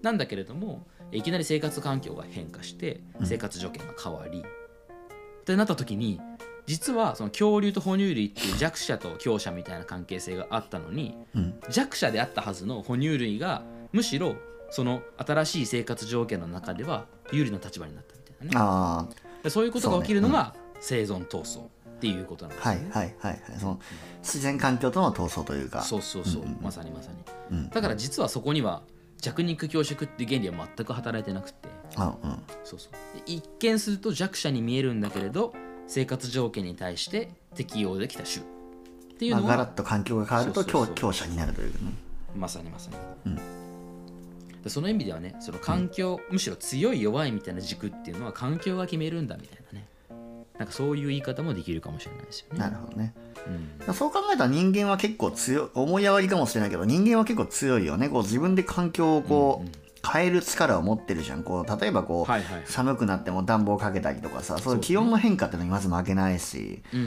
[0.01, 6.21] なんだけれどもいきなり生活環境が変化して生活条件が変わり、ってなった時に
[6.65, 11.59] 実はその恐竜と哺乳類っていう弱者と強者みたいな関係性があったのに、うん。
[11.69, 13.63] 弱者であったはずの哺乳類が
[13.93, 14.35] むしろ
[14.69, 18.51] その新しい生活条件の中では有利な立場になったみたいなね。
[18.55, 19.07] あ
[19.43, 22.89] でそういうことが起きるのが生存闘争っていうことなんですあよね。
[22.91, 23.59] はいはいはいはい。
[23.59, 23.79] その
[24.21, 25.81] 自然環境との闘争というか。
[25.81, 27.17] そうそうそう、まさにまさに、
[27.51, 27.69] うん。
[27.69, 28.83] だから実はそこには
[29.19, 31.69] 弱肉強食っていう原理は全く働いてなくて。
[31.95, 32.43] あうん。
[32.63, 32.91] そうそう。
[33.17, 35.53] で一見すると弱者に見えるんだけれど
[35.87, 38.41] 生活条件に対して適応できた種。
[38.41, 41.91] っていうまあ、のは、ガラッと環境が変わると強強者になるというかね。
[42.35, 43.35] まさにまさに、うん。
[43.35, 43.41] で
[44.67, 49.87] その意味ではねその環境、むしろ強い弱いみたいな軸っていうのは環境が決めるんだみたいなね。
[50.57, 52.59] なんかそういう言い方もできるかもしれないですよね。
[52.59, 53.13] なるほどね。
[53.87, 53.93] うん。
[53.93, 58.09] そう考えたら人間は結構強い思い上がりかもしれないけど人間は結構強いよね。
[58.09, 59.69] こう自分で環境をこう、
[60.09, 61.43] 変える力を持ってるじゃん。
[61.43, 67.05] こう例えばこう、はいはい寒くなっても暖房かけたりとかさそういう気温の変化っていうのにまず負けないし、うんうん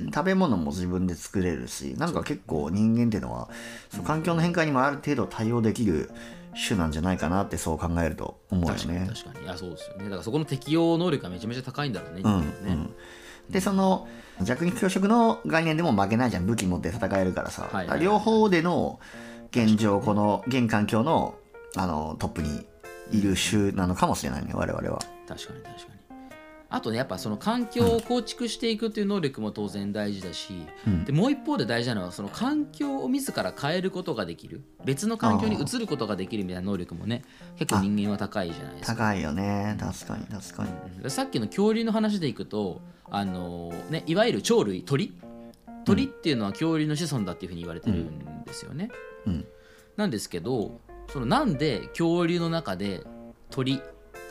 [0.00, 0.10] うん。
[0.10, 3.48] 食べ物も自分で作れるしなんか結構人間っていうのは
[3.90, 6.10] そう環境の変化にもある程度対応できる
[6.54, 9.08] 種なんじゃないかなってそう考えると思うよ確かにね。
[9.08, 9.44] 確かに。
[9.44, 10.04] いやそうですよね。
[10.04, 12.90] だからそこの適応能力がめちゃめちゃ高いんだろうね人間はね、
[13.50, 14.08] でその
[14.42, 18.00] 弱肉強食の概念でも負けないじゃん武器持って戦えるからさ、はいはいはい。
[18.00, 19.00] 両方での
[19.50, 21.34] 現状この現環境の
[21.76, 22.66] あのトップに
[23.10, 24.98] いる種なのかもしれないね我々は。
[25.28, 25.91] 確かに確かに
[26.72, 30.54] あとねやっぱその環境を構築していくっていう能力も当然大事だし、
[30.86, 31.04] うん。
[31.04, 34.62] でもう一方で大事なのはその環境を自ら変えることができる。
[34.84, 37.24] 別の環境に移ることができるみたいな能力もね
[37.56, 38.96] 結構人間は高いじゃないですか。
[38.96, 39.76] 高いよね。
[39.78, 40.70] 確かに確かに。
[41.02, 41.10] うん。
[41.10, 44.72] さっきの恐竜の話でいくとあのね、いわゆる鳥。
[44.72, 45.12] 類鳥
[45.84, 48.90] 鳥っていうのは恐竜の子孫だっていうふうに言われてるんですよね。
[49.26, 49.44] うん。
[49.96, 53.02] なんですけどそのなんで恐竜の中で
[53.50, 53.82] 鳥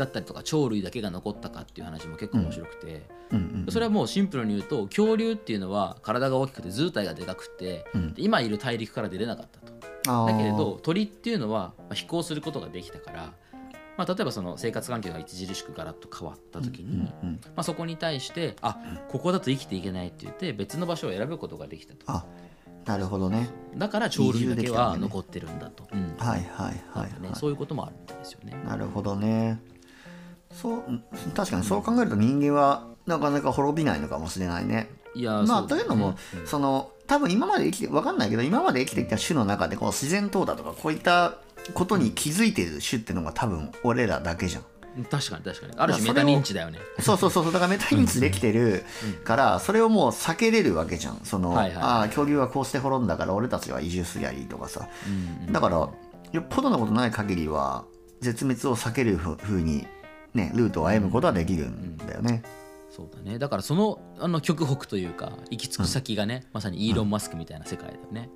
[0.01, 3.03] だったりとか鳥類だけが残ったかっていう話も結構面白くて、
[3.69, 7.85] それはもうシンプルに言うと恐竜っていうのは体が大きくて図体がでかくて、
[8.17, 10.27] 今いる大陸から出れなかったと。
[10.27, 13.33] だけれど鳥っていうのはまあ飛行することができたから、
[13.97, 18.79] まあ、例えばその生活環境が著しくガラッと変わった時に、うんまあ、そこに対してあ
[19.09, 22.25] ここだと生きていけないって言って別の場所を選ぶことができたとあ
[22.85, 23.47] なるほどね。
[23.75, 27.35] だから鳥類だけは残ってるんだと、うんはいはいはいはい。
[27.35, 28.59] そういうこともあるみたいですよね。
[28.65, 29.59] なるほどね。
[30.53, 31.03] そううん
[31.35, 34.89] 確かにそう考えると人間はなかなか滅びないのかもしれないね。
[35.13, 41.39] いやまあというのも、その多分今まで生きてわかんないけど今まで生きてきた種の中でこの自然淘汰とかこういった
[41.73, 44.63] ことに気づいてる種っていうのが多分俺らだけじゃん。
[45.09, 45.73] 確かに確かに。
[45.77, 46.79] ある種メタ認知だよね。
[46.99, 48.83] そうそうそうそうだからメタ認知できてる。
[49.23, 51.21] からそれをもう避けれるわけじゃん。
[51.23, 54.87] その、はいはいはいああ恐竜はこうして滅んだから俺たちは移住すりゃいいとかさ。
[55.07, 57.83] うんだからよっぽどのことない限りは
[58.21, 59.85] 絶滅を避けるふうに
[60.33, 62.43] ねルートを歩むことはできるんだよね、
[62.89, 63.39] そうだね。
[63.39, 68.29] だからそのあの極北というか行き着く先がね、まさにイーロン・マスクみたいな世界だよね。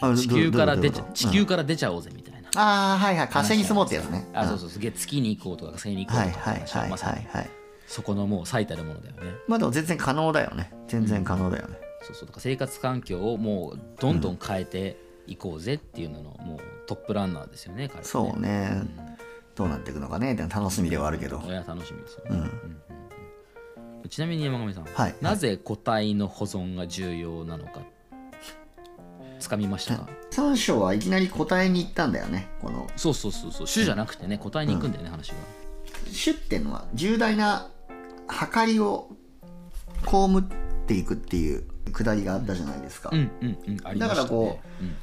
[0.00, 2.48] あ地球から出ちゃ地球から出ちゃおうぜみたいな。
[2.56, 3.28] ああはいはい。
[3.28, 4.26] 火星に住もうってやつね。
[4.34, 4.82] あそうそうそう。
[4.92, 6.90] 月に行こうとか火星に行こうはいとかはいはい。
[6.90, 7.50] まさにはいはい
[7.86, 9.34] そこのもう最たるものだよね。
[9.46, 10.72] まあでも全然可能だよね。
[10.88, 12.26] 全然可能だよね、そうそう。
[12.26, 18.04] だから生活環境をもうどんどん変えていこうぜっていうののもうトップランナーですよね彼はね。
[18.08, 18.82] そうね、
[19.54, 22.24] どうなっていくのかねって楽しみではあるけど、いや楽しみですよ。
[22.24, 22.50] ね、うんうん
[24.08, 25.14] ちなみに山上さん、はい。
[25.22, 27.80] なぜ個体の保存が重要なのか。
[29.38, 30.08] つかみましたか？
[30.30, 32.86] 三章はいきなり答えに行ったんだよねこの。
[32.96, 33.66] そうそうそうそう。
[33.66, 35.36] 種じゃなくてね個体に行くんだよね、話が。
[36.24, 37.70] 種っていうのは重大な
[38.26, 39.10] 破壊を
[40.04, 40.42] 被っ
[40.86, 43.12] ていくっていうくだりがあったじゃないですか、
[43.96, 44.58] だからこ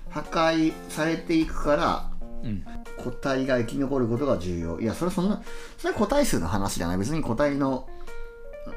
[0.09, 2.11] 破壊されていくから
[2.43, 2.65] うん、うん
[2.97, 4.79] 個体が生き残ることが重要。
[4.79, 5.41] いやそれそんな
[5.77, 6.97] それは個体数の話じゃない。
[6.97, 7.87] 別に個体の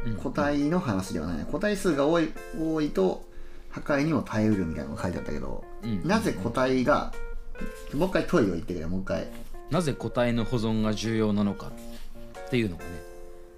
[0.06, 0.16] うん。
[0.16, 3.24] 個体の話ではない個体数が多い多いと
[3.70, 6.06] 破壊にも耐えうるみたいなのが書いてあったけど、うん。
[6.06, 7.12] なぜ個体が
[7.94, 9.28] もう一回問いを言ってくれもう一回。
[9.70, 11.68] なぜ個体の保存が重要なのか
[12.46, 12.90] っていうのがね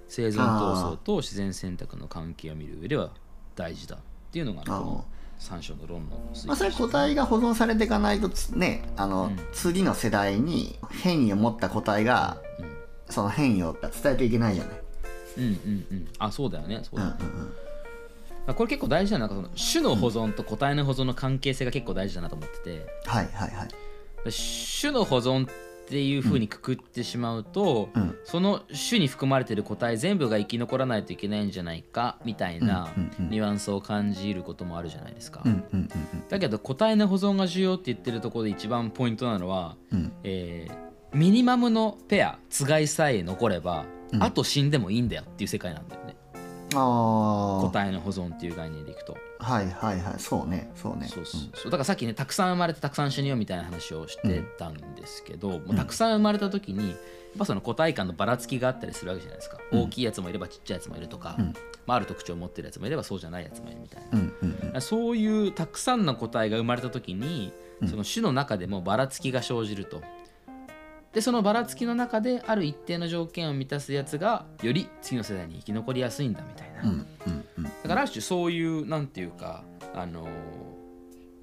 [0.07, 3.11] 生存闘争と自然選択の関係を見る上では
[3.55, 3.99] 大事だっ
[4.31, 5.05] ていうのがこの
[5.39, 9.39] 三章の論の推まあ、それは個体が保存されていかないとつねあの、うん。
[9.53, 12.37] 次の世代に変異を持った個体が
[13.09, 14.81] その変異を伝えていけないじゃない。
[15.37, 15.51] うんうん
[15.91, 16.07] うん。
[16.19, 16.81] あそうだよね。
[16.83, 17.53] そううんだよね、うんうん
[18.45, 22.85] まあこれ結構大事なのがその種の保存と個体の保存の関係性が結構大事だなと思ってて。
[23.05, 23.67] はいはいはい。
[24.81, 25.47] 種の保存
[25.85, 28.15] っていうふうにくくってしまうと、うん。
[28.23, 35.43] その種に含まれてる個体全部が生き残らないといけないんじゃないかみたいなニュアンスを感じることもあるじゃないですか。
[36.29, 40.11] だけど個体の保存が重要って言ってるところで一番ポイントなのは、うん。
[40.23, 44.23] えーミニマムのペアつがいさえ残れば、うん。
[44.23, 46.17] あと死んでもいいんだよっていう世界なんだよね。
[46.73, 49.15] あ個体の保存っていう概念でいくと。
[49.45, 50.19] あはいはいはい。
[50.19, 51.07] そうねそうね。
[51.07, 51.41] そうそう。
[51.53, 56.97] そうだからさっきねたくさん生まれてたくさん死ぬよみたいな話をしてたんですけど、もうたくさん生まれた時にやっ
[57.37, 61.53] ぱその個体間のばらつきがあったりするわけじゃないですか、大きいやつもいればちっちゃいやつもいるとか、うん。
[61.85, 64.81] まあ、ある特徴を持ってるやつもいればそうじゃないやつもいるみたいなう、んうんうん。
[64.81, 67.53] そういうたくさんの個体が生まれた時に
[67.87, 70.01] その種の中でもばらつきが生じると。
[71.15, 79.63] でそのばらつきの中である一定の条件を満たすやつがより次の世代に生き残りやすいんだみたいな、うんうんうんだからある種そういうなんていうか
[79.93, 80.29] あのー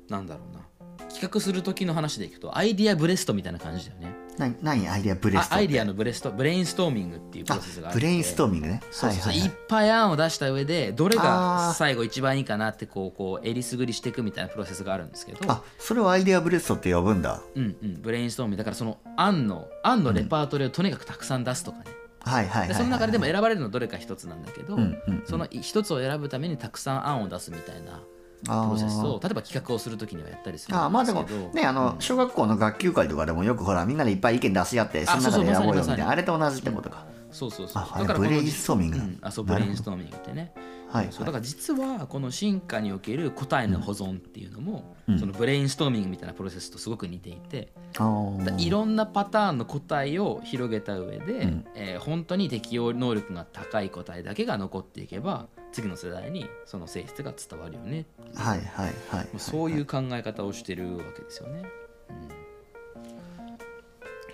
[0.08, 0.62] なんだろうな。
[1.08, 8.01] 企画する時の話でいくとアイディアブレストみたいな感じだよねな何アイデアブレストあアイディアののブレストブレインストーミングっていうプロセスがあって。
[8.01, 8.80] ブレインストーミングね。
[8.91, 9.62] そうそうそう、いはいはいはい。
[9.62, 11.74] っぱい案を出した上でどれあがー。
[11.74, 15.51] 最後一番いいかなってこうこうえりすぐりしていくみたいなプロセスがあるんですけど。
[15.51, 17.43] あそれをアイデアブレストって呼ぶんだ。
[17.55, 18.57] うんうん、ブレインストーミング。
[18.59, 21.85] だからその案の案のレパートリーをとにかくたくさん出すとかね、
[22.24, 25.22] はいはいはいはいでその中ででも選ばれるのどれか一つなんだけど、うんうんうん。
[25.26, 28.01] その一つを選ぶためにたくさん案を出すみたいな
[28.45, 29.22] プあロセスをー。
[29.22, 36.11] 例えば企画をするときにはやったりするんですけどもねあの小学校の学級会とかでもよくほらみんなでいっぱい意見出し合ってその中で選ぼうよみたいな。
[36.11, 37.07] あれと同じってことか。
[37.30, 37.82] そうそうそう。
[37.82, 38.99] あはいブレインストーミング。
[38.99, 40.53] うん、あそうブレインストーミングってね。
[40.88, 41.09] はい。
[41.11, 45.18] そうだから実はこの進化における個体の保存っていうのも、うん。
[45.18, 51.64] そのブレインストーミングみたいなプロセスとすごく似ていて、あいろんなパターンの個体を広げた上で、うん。
[51.74, 58.06] えー本当に適応能力が高い個体だけが残っていけば次の世代にその性質が伝わるよね。
[58.34, 61.64] はいはいはいそういう考え方をしてるわけですよね。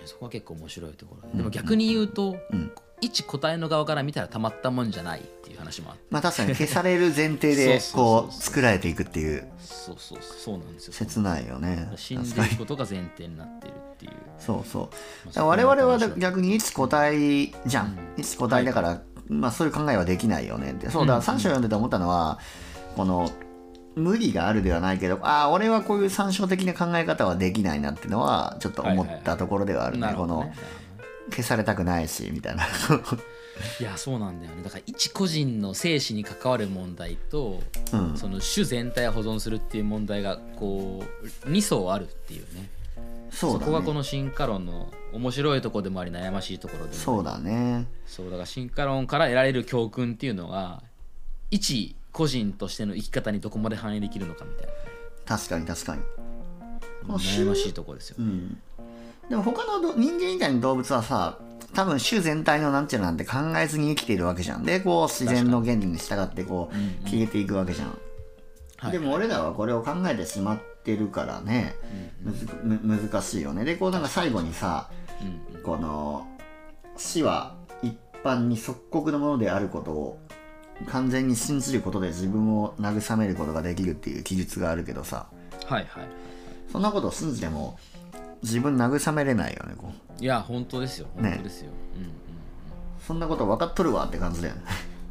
[0.01, 1.29] うん、そこは結構面白いところ。
[1.29, 2.71] ででも逆に言うと、うん。
[3.01, 6.03] 一個体の側から見たらたまったもんじゃないっていう話もあって。
[6.09, 9.47] まあ確かに消される前提でこう作られていくっていう。
[9.59, 10.57] そうそうそう。
[10.57, 10.93] なんですよ。
[10.93, 11.89] 切ないよね。
[11.95, 14.11] 死んでいくことが前提になってるっていう。
[14.37, 14.89] そうそ
[15.35, 15.39] う。
[15.39, 18.21] 我々は逆に一個体じゃん、うん。
[18.21, 20.89] 一個体だから、まあそういう考えはできないよねって。
[20.89, 21.21] そうだ、うん。
[21.21, 22.39] 3章読んでて思ったのは
[22.95, 23.29] この
[23.95, 30.53] 無理があるではないけどああ俺はこういう参照的な考え方はできないなっていうのはちょっと思ったところではあるね,、このなるほどね。
[31.31, 32.63] 消されたくないしみたいな。
[33.79, 34.63] いやそうなんだよね。
[34.63, 37.61] だから一個人の生死に関わる問題と、
[37.93, 38.17] うん。
[38.17, 41.03] その種全体を保存するっていう問題がこ
[41.45, 42.69] う2層あるっていうね
[43.31, 47.87] そうだこがこねの進化論の面白いところでもあり悩ましいところでもそうだね。
[48.05, 50.81] そうだから進化論から得られる教訓っていうのが
[51.51, 54.67] 一個人としての生き方にどこまで反映できるのかみたい
[55.25, 56.01] 確かに確かに。
[57.07, 58.59] な悩ましいところですよ、うん。
[59.29, 61.39] でも他のど人間以外の動物はさ
[61.73, 64.63] 多分種全体のなんちゅうのなんて考えずに生きているわけじゃん。
[64.63, 67.97] でこう自然の原理に従ってこううんうん消えていくわけじゃん、
[68.77, 68.91] はい。
[68.91, 70.59] でも俺らはこれを考えてしまっ
[70.89, 71.75] てるからね、
[72.21, 73.63] むずむ難しいよね。
[73.63, 74.89] でこうなんか最後にさ
[75.21, 75.63] うんうん。
[75.63, 76.27] この
[76.97, 80.19] 死は一般に即刻のものであることを
[80.87, 85.27] 完全に信じることで自分を慰めることができるっていう記述があるけどさ。
[85.65, 86.07] はいはい
[86.71, 87.79] そんなことを信じても
[88.43, 90.23] 自分慰めれないよねこう。
[90.23, 91.07] いや本当ですよ。
[91.15, 91.29] ね。
[91.29, 92.13] 本当ですよ、うんうんうん。
[93.05, 94.61] そんなこと分かっとるわって感じだよね。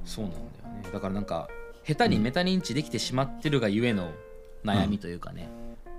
[0.04, 0.44] そうなんだよ
[0.82, 0.88] ね。
[0.92, 1.48] だからなんか
[1.84, 4.12] 下手にメタ認知できてしまってるがゆえの
[4.64, 5.48] 悩みというかね、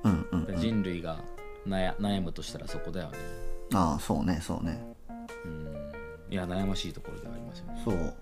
[0.03, 1.19] うんうん、うん、人類が
[1.67, 3.17] 悩悩むとしたらそこだよね。
[3.73, 4.81] ああそうねそうね。
[6.31, 7.81] いや悩ましいところではありますよね。
[7.83, 8.15] そう。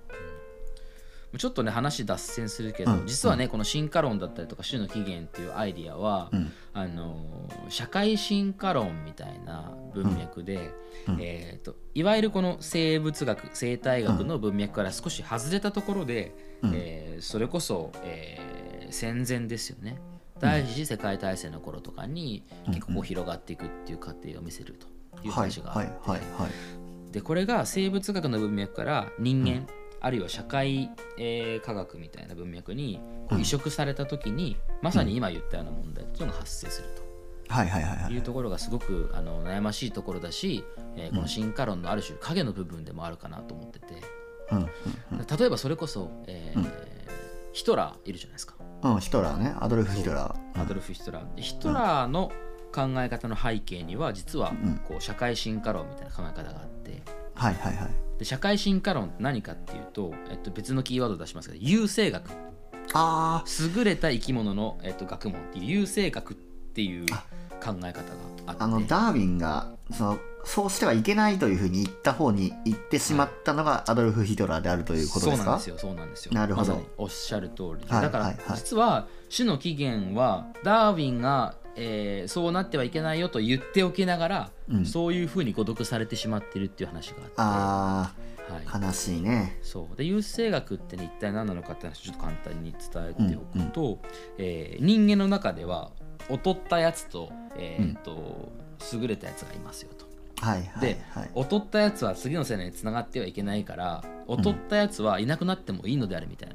[1.38, 6.52] ちょっとね話脱線するけど、うん実はね、この進化論だったりとか種の起源っていうアイディアは、うん。
[6.74, 10.72] あの社会進化論みたいな文脈で、
[11.08, 11.18] うん。
[11.22, 16.72] えー、といわゆるこの生物学生態学の文脈から少し外れたところで、うん。
[16.74, 18.58] えーそれこそ、えー
[18.90, 20.00] 戦前ですよね
[20.40, 24.88] 第二次世界大戦の頃とかに結構こう広がっていくっていう過程を見せると
[25.24, 26.52] いうはい話があって、はいはいはい
[27.12, 29.66] でこれが生物学の文脈から人間、
[30.02, 36.90] あるいは社会、えー科学みたいな文脈にこう移植された時に、まさに今言ったような問題っていうのが発生する
[37.48, 38.06] はいはいはいはい。
[38.08, 40.66] というところがすごくあの悩ましいところだし、
[40.98, 43.86] えーこの進化論のある種影の部分でもあるかなと思ってて。
[44.52, 44.70] うん
[45.40, 46.98] 例えばそれこそ、えー
[47.54, 48.54] ヒトラーいるじゃないですか
[48.84, 49.56] うんうんヒトラーね。
[49.60, 50.62] アドルフ・ヒトラー。
[50.62, 51.36] アドルフ・ヒトラー。
[51.36, 52.32] でヒトラーの
[52.74, 54.82] 考え方の背景には実はん。
[54.88, 57.02] こう社会進化論みたいな考え方があって。
[57.34, 57.90] はいはいはい。
[58.20, 62.32] で社会進化論って何かっていうと、えっと、別のキーワードを出しますけど優生学。
[62.94, 63.44] あ
[63.76, 65.66] 優れた生き物の、えっと、学問っていう。
[65.66, 67.16] 優生学っていう考
[67.60, 67.90] え方が
[68.48, 68.64] あって。
[68.64, 75.44] あのダーウィンがそのそうしてはいけないというふうに言った方に行ってしまったのがアドルフ・ヒトラーであるということですか？
[75.44, 76.34] そうなんですよそうなんですよ。
[76.34, 76.76] なるほど。
[76.76, 78.58] まおっしゃる通りで、はいだから、はいはい。
[78.58, 84.86] 実は種の起源はダーウィンが、えーそうなってはいけないよと言っておきながら、うん。
[84.86, 87.34] そういうふうに誤読されてしまってるっていう話があって。
[87.38, 88.64] あはい。
[88.66, 89.60] あ悲しいね。
[89.62, 89.98] そう。
[89.98, 92.80] で優生学ってね一体何なのかって話をちょっと簡単に伝
[93.10, 94.00] えておくと、
[94.38, 95.92] えー人間の中では
[96.30, 98.50] 劣ったやつと,、えーと
[98.94, 100.07] 優れたやつがいますよと。
[100.40, 101.30] はいはいではい。
[101.36, 106.50] 劣ったやつは次の世代につながってはいけないから劣ったやつはいなくなってもいいのであるみたい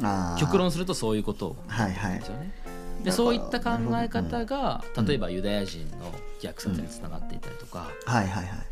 [0.00, 0.40] な、あー。
[0.40, 1.48] 極論するとそういうこと。
[1.48, 2.18] をはいはい。
[2.18, 2.52] ですよね。
[2.64, 2.70] だか
[3.00, 3.70] らでそういった考
[4.00, 5.06] え方が、うん。
[5.06, 8.66] 例えばユダヤ人の虐殺につながっていたりとか、はいはいはい。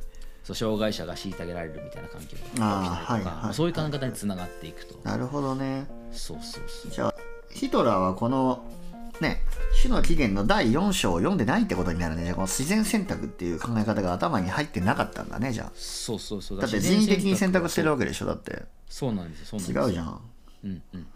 [0.44, 5.86] そう障害者が虐げられるみたいな環境が起きたりとか、はいはいまあそういう考え方につながっていくと、なるほどね。
[6.12, 6.90] そうそうそう。
[6.90, 7.14] じゃあ
[7.50, 8.64] ヒトラーはこの
[9.22, 9.42] ね。
[9.80, 12.24] 種の起源の第4章を読んでないってことになるね。
[12.24, 15.72] じゃあこの自然選択っていう考え方が頭に入ってなかったんだねじゃあ。
[15.74, 16.60] そうそうそう。
[16.60, 18.64] だって人為的に選択してるわわけでしょだって。
[18.88, 19.86] そうなんですよそうなんですよ。
[19.86, 20.20] 違うじゃん。
[20.64, 21.06] うんうんうん。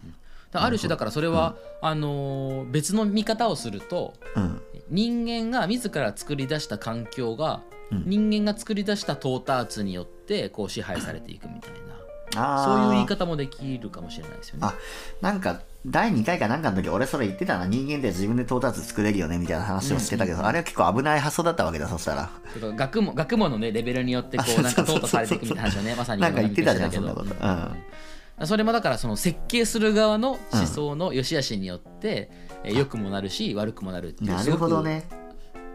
[0.53, 4.63] ある種だからそれは、あのー別の見方をするとうん。
[4.89, 8.05] 人間が自ら作り出した環境が、うん。
[8.07, 11.95] 人間が作り出したトーターツによってこう支配されていくみたいな。
[11.95, 11.96] あ
[12.33, 14.67] そういう言い方方もできるかもしれないですよね。
[14.67, 14.75] あ
[15.21, 17.67] なんか第2回かなんかの時俺それ言ってたな。
[17.67, 22.31] 人間で自分で到達作れるよねみたいな話をしてたけど、あれは結構危ない発想だったわけだそしたら。
[22.77, 27.35] 学問学問のねレベルによってこあうなんか淘汰されていくみたいな話をね まさになんか言ってたじゃんそんなこと。
[27.41, 28.47] うん。
[28.47, 32.31] それもだからその設計する側の思想の良し悪しによって、
[32.65, 35.05] えー良くもなるし悪くもなるっていうなるほどね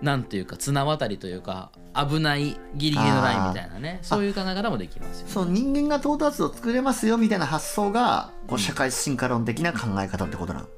[0.01, 3.99] なんというか綱渡りというか危ないギリギリのラインみたいなね。
[4.01, 5.31] そういう考え方もできますよね。
[5.31, 10.73] そう人間が到達を作れますよみたいな発想がこう社会進化論的な考え方ってことなの、だか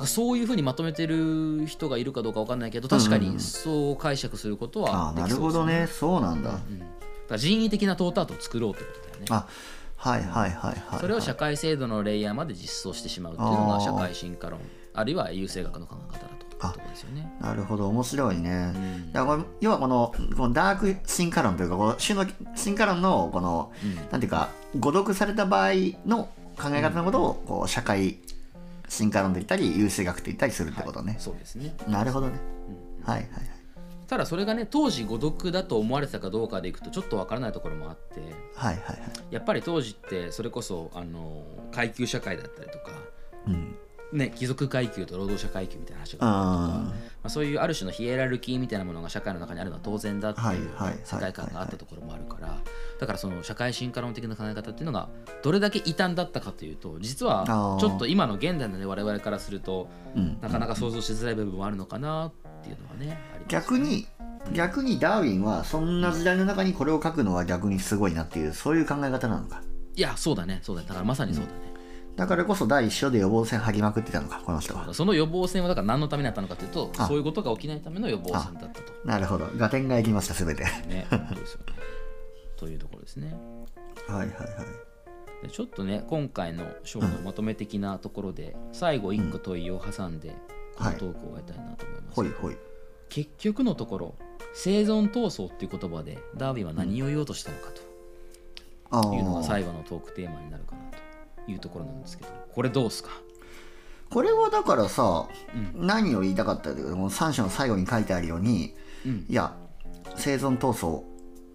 [0.00, 5.86] らそういうふうにまとめてる人がいるかどうかわかんないけど確かにそう解釈することああなるはできそうですほどね。
[5.86, 6.78] そうなんだ、うん。
[6.78, 6.90] だか
[7.30, 9.26] ら人為的なトータートを作ろうってことだよね。
[9.30, 9.46] あ
[9.96, 14.58] はいはいはいはいそれを社会制度のレイヤーまで実装してしまうっていうのが社会進化論
[14.94, 16.39] あるいは優生学の考え方だ
[17.40, 17.88] なるほど。
[17.88, 19.12] 面白いね、うん。
[19.12, 23.94] だから要はこのこのダーク進化論というかこの種の進化論のこの、うん。
[24.10, 25.72] なんていうか誤読された場合
[26.06, 28.18] の考え方のことをこう社会
[28.88, 31.74] 進化論と言ったり優生学と言ったりするってことね、そうですね。
[31.88, 32.38] なるほどね、
[33.04, 33.42] はいはいはい。
[34.06, 38.20] ただそれがね当時誤読だと思われてたかどうかでいくとちょっとわからないところもあって
[38.54, 38.98] はいはいはい。
[39.30, 42.90] やっぱり当時ってそれこそあの階級社会だったりとか、
[43.46, 43.76] うん
[44.12, 50.70] ね、貴族階級と労働者階級みたいな話があったりとかあまあ、そういうある種のヒエラルキーみたいなものが社会の中にあるのは当然だってはいいう
[51.04, 52.58] 世界観があったところもあるから
[52.98, 55.08] だからその社会進化論的な考え方っていうのが
[55.42, 57.44] どれだけ異端だったかというと実は
[57.80, 60.38] ちょっと今の現代の、ね、我々からするとうん。
[60.40, 62.32] なかなか想像しづらい部分もあるのかなっ
[62.62, 64.06] ていうのはねあります逆に
[64.52, 69.62] 逆にダーウィンはそんな時代の中にこれを書くのは逆にすごいなっていうそういう考え方なのか。
[69.96, 70.88] いやそうだねそうだね。
[70.88, 71.69] だからまさにそうだね、
[72.20, 74.92] だからこそ第一章で予防線剥ぎまくってたのかこの人は。
[74.92, 77.06] その予防線はだから何のためにあったのかというとあ。
[77.06, 78.92] そういうことが起きないための予防線だったと。
[79.06, 79.46] なるほど。
[79.58, 80.62] 合点がいきました全て。
[80.62, 81.60] はね本当ですよ。
[81.60, 81.72] ね
[82.58, 83.34] というところですね。
[84.06, 84.36] いはいはい。
[85.44, 90.36] でちょっとね今回のショーのまとめ的なところで最後1個問いを挟んで
[90.76, 92.28] このトークを終えたいなと思います、ほい。
[92.28, 92.56] ほい。
[93.08, 94.14] 結局のところ
[94.52, 97.70] 生存闘争っていう言葉でダーウィンは何を言おうとしたのか
[98.90, 99.46] あというのがー。
[99.46, 101.09] 最後のトークテーマになるかなと
[101.46, 103.10] いうところなんですけどこれどうですか？
[104.10, 108.74] これはだからさ、う何を言いたかったかというとこの3章の最後に書いてあるように
[109.06, 109.26] うん。
[109.28, 109.54] いや
[110.16, 111.04] 生存闘争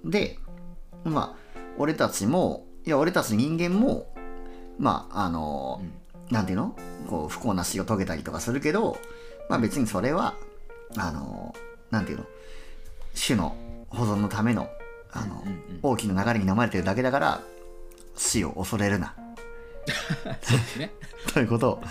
[0.09, 0.39] で
[1.03, 4.13] まあ俺たちもいや俺たち人間も
[4.79, 5.81] まああの、
[6.31, 6.75] なんていうの？
[7.09, 8.97] こう不幸な死を遂げたりとかするけど
[9.49, 10.33] まあ別にそれは
[10.97, 11.53] あの
[11.91, 12.25] なんていうの？
[13.15, 13.55] 種の
[13.89, 14.69] 保存のための
[15.11, 15.79] あの、うんうん。
[15.83, 17.41] 大きな流れに飲まれてるだけだから
[18.15, 19.13] 死を恐れるな
[20.41, 20.91] そうですね。
[21.33, 21.83] ということを。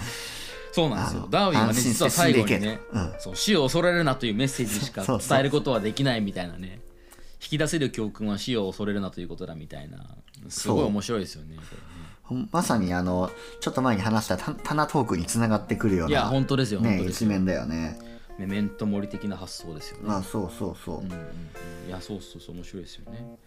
[0.72, 1.28] そうなんですよ。
[1.30, 3.14] ダーウィンはね実は最後にねうん。
[3.18, 6.80] そう死を恐れるなというメッセージしか伝えることはできないみたいなね。
[7.40, 9.98] 引き出せる教訓は死を恐れるなということだみたいな。
[10.48, 11.56] すごい面白いですよね
[12.50, 13.30] まさにあの
[13.60, 17.98] ちょっと前に話したタタナトークにつながってくるようないや本当ですよ本ね一面だよね。
[18.38, 20.04] メメントモリ的な発想ですよね。
[20.08, 21.88] まあそうそうそう、うんうんうん。
[21.88, 23.38] いやそうそうそう面白いですよね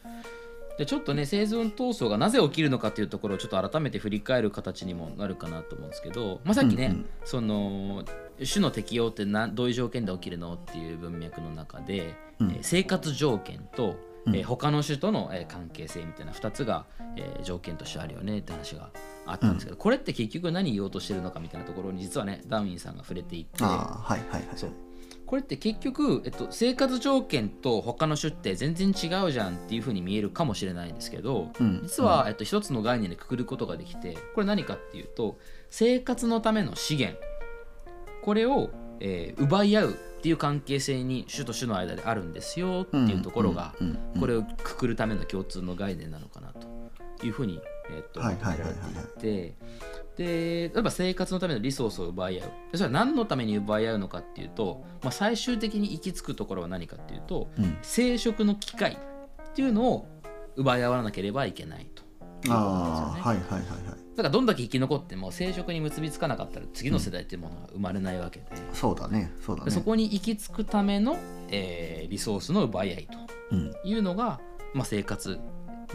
[0.78, 7.06] でちょっとね生存闘争がなぜ起きるのかというところをちょっと改めて振り返る形にもなるかなと思うんですけど、まあ、さっきね、うんうん。
[7.26, 8.04] その
[8.46, 12.52] 種の適応ってなどういう条件で起きるのっていう文脈の中で、うん。
[12.52, 13.96] えー生活条件と、
[14.28, 18.92] えー他の種との、えー関係性みたいな2つが、えー条件としてあるよねって話が
[19.26, 24.58] あったんですけど、これって結局何言おうとしてるのかみたいなところに実はねダーウィンさんが触れていてああはいはいはい。
[24.58, 24.70] そう
[25.28, 31.82] これって結局、えっと、生活条件と他の種って全然違うじゃんっていうふうに見えるかもしれないんですけど、うん。
[31.84, 35.38] 実は、えっと、一つの概念でくくることができてこれ何かっていうと
[35.70, 37.20] 生活のための資源。
[38.24, 43.74] これを、えー奪い合うっていう関係性に種と種の間であるんですよっていうところが
[44.20, 47.62] これをくくるための共通の概念なのかなというふうに、
[47.92, 49.56] えっとはいはいはいて
[50.18, 52.50] で例えば生活のためのリソースを奪い合う。
[52.72, 57.78] でそれは何のために奪い合うのかっていうと、まあ、最終的に行き着くところは何かっていうと、うん。
[57.84, 60.08] 生殖の機会っていうのを
[60.56, 62.10] 奪い合わなければいけないというこ
[62.48, 63.22] となんですよね。
[63.22, 64.08] ああはいはいはいはい。
[64.16, 69.66] だからどんだけ生き残っても生殖に結びつかなかったら次の世代っていうものが生まれないわけで,、そうだねそうだね。
[69.66, 71.18] でそこに行き着くための、
[71.50, 73.08] えーリソースの奪い合い
[73.52, 73.72] うん。
[73.72, 74.40] というのが、
[74.74, 75.40] まあ、生活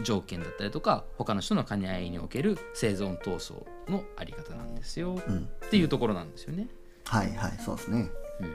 [0.01, 5.49] 条件だったりとか他の人の兼ね合いにおける生存闘争のあり方なんですよ、うん。
[5.65, 6.67] っていうところなんですよね。
[7.05, 8.09] はいはいそうですね。
[8.39, 8.53] うんうん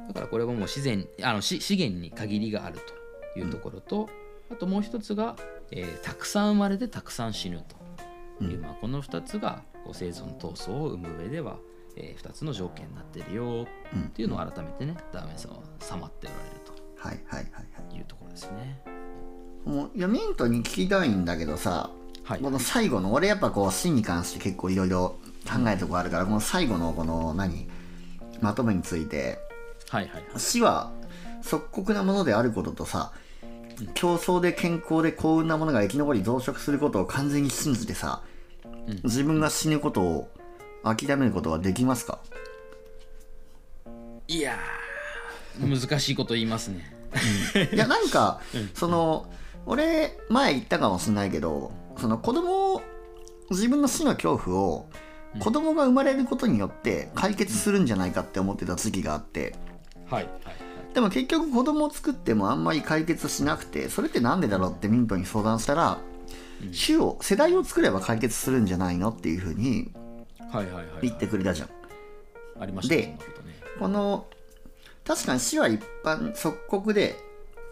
[0.00, 2.78] うん、だからこれはもう自然あのし資源に限りがある
[3.34, 4.08] というところと、
[4.50, 5.36] あともう一つが、
[5.70, 7.80] えーたくさん生まれてたくさん死ぬと。
[8.44, 11.58] いう、まあ、この2つがこう生存闘争を生む上では、
[11.94, 13.66] え2つの条件になってるよ。
[13.94, 16.60] っていうのを改めてね、ダーウィンさんはさまっておられる
[17.00, 17.90] はいはいはいはい。
[17.90, 18.99] というところですね。
[19.64, 21.90] もういやミントに聞きたいんだけどさ、
[22.24, 22.40] はい。
[22.40, 27.68] この最後の俺やっぱこう死に関して結構いろいろ考えるとこあるからこの最後のこの何？
[28.40, 29.38] まとめについて。
[29.88, 30.24] はいはいはい。
[30.36, 30.92] 死は
[31.42, 33.12] 即刻なものであることとさ
[33.94, 38.22] 競争で健康で幸運なものが生き残り増殖することを完全に信じてさ、
[39.04, 40.28] 自分が死ぬことを
[40.82, 42.18] 諦めることはできますか？
[44.28, 46.94] いやー難しいこと言いますね。
[47.72, 48.40] いやなんか、
[48.74, 49.26] その
[49.66, 52.82] 俺前言ったかもしれないけどその子供を
[53.50, 54.88] 自分の死の恐怖を
[55.38, 59.54] 子供が生まれることによって解決するんじゃないかって思ってた時期があって。
[60.08, 60.24] はい。
[60.44, 60.54] はい
[60.94, 65.98] でも結局子供を作ってもあんまり解決しなくてそれってなんでだろうってミントに相談したら
[66.84, 69.92] 種を世代を作れば解決するんじゃないのっていうふうに
[70.52, 71.02] はいはいはいはい。
[71.02, 71.68] 言ってくれたじゃん。
[72.58, 73.18] ありましたねで。
[73.78, 74.26] この
[75.06, 77.16] 確かに死は一般即刻で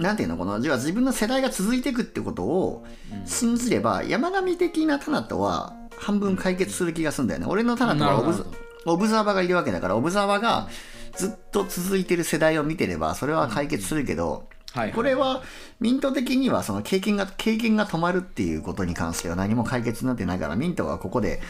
[0.00, 2.86] なんていうのこの要は自分の世代が続いていくってことを
[3.24, 7.46] 信じれば、山上的なタナトは半分解決する気がするんだよね。
[7.48, 8.44] 俺のタナトは
[8.86, 10.68] オブザーバーがいるわけだからオブザーバーが
[11.16, 15.42] ずっと続いてる世代を見てればそれは解決するけど、はいはいこれは
[15.80, 21.40] ミント的にはその経験が経験が止まるっていうことに関しては何も解決になってないからミントはここで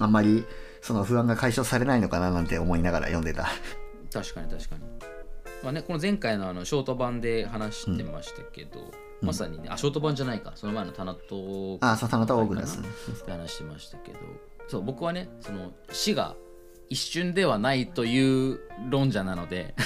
[0.00, 0.44] あんまり
[0.82, 3.48] その不安が解消されないのかななんて思いながら読んでた。
[4.12, 4.82] 確かに確かに。
[5.64, 8.92] まあね、この前回のあのショート版で話してましたけど、
[9.22, 12.54] まさにね、あ、ショート版じゃないか、その前のタナトあ、そう、タナトオーグ。
[12.54, 14.18] って話してましたけど、
[14.68, 16.36] そう、僕はね、その死が
[16.90, 18.60] 一瞬ではないという
[18.90, 19.74] 論者なので。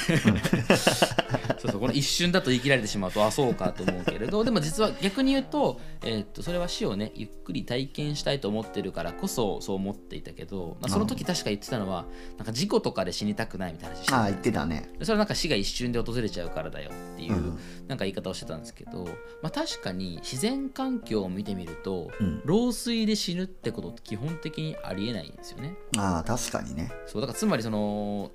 [1.58, 4.44] そうそうこの一瞬だと言い切られてしまうとあそうかと思うけれど。
[4.44, 12.04] でも実は逆に言うと,、えーっとそれは死をねゆっくり体験したいと思ってるからこそそう思っていたけど、まあ、その時確か言ってたのは
[12.36, 14.88] なんか事故とかで死にたくないみたいな話してたあ、言ってたね。
[15.02, 17.58] それはなんか死が一瞬で訪れちゃうからだよっていう、うん。
[17.88, 19.04] なんか言い方をしてたんですけど、
[19.42, 22.42] まあ、確かに自然環境を見てみると、うん。
[22.44, 25.76] 老衰で死ぬってことって基本的にありえないんですよね。
[25.96, 26.87] ああ、確かにね。
[27.06, 28.30] そうだからつまりその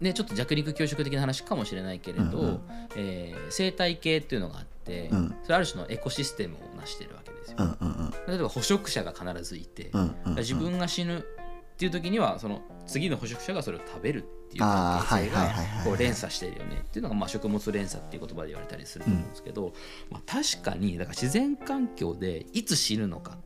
[0.00, 2.60] ねちょっと弱肉強食的な話かもしれないけれど、うんうん
[2.96, 7.56] えー生態系っていうのがあって、うんそれある種のエコシステムを成してるわけですよ。
[7.58, 8.10] うんうんうん。
[8.28, 11.22] 例えば捕食者が必ずいて、うんうんうん自分が死ぬっ
[11.78, 15.50] ていう時にはその次の捕食者がそれを食べるっていう関係性が
[15.84, 19.72] こう連鎖してるよねっていうのがまあ食物連鎖っていう言葉で言われたりすると思うんですけど、
[20.10, 23.38] まあ、確かにだから自然環境でいつ死ぬのか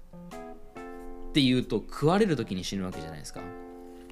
[1.29, 3.41] っていうと食われる時に死ぬわけじゃないですか。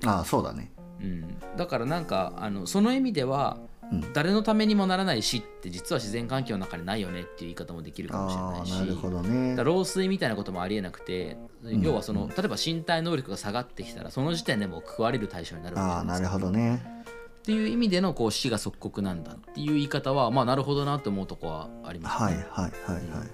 [0.04, 0.72] ああ、そうだね。
[1.00, 3.70] うん、だからなんかあのその意味では、うん
[4.14, 9.64] 誰のためにもならない死って実は自然環境の中にないよねっていう言い方もできるかもしれないしなるほどねだ。
[9.64, 17.02] 老衰みたいなこともありえなくて、要はその例えば身体能力が下がってきたらその時点でもう食われる対象になるわけああ、なるほどね。
[17.40, 23.26] っていう意味でのこう死が即刻なんだっていう言い方はまあなるほどなと思うとこはありますはいはいはいはいはい。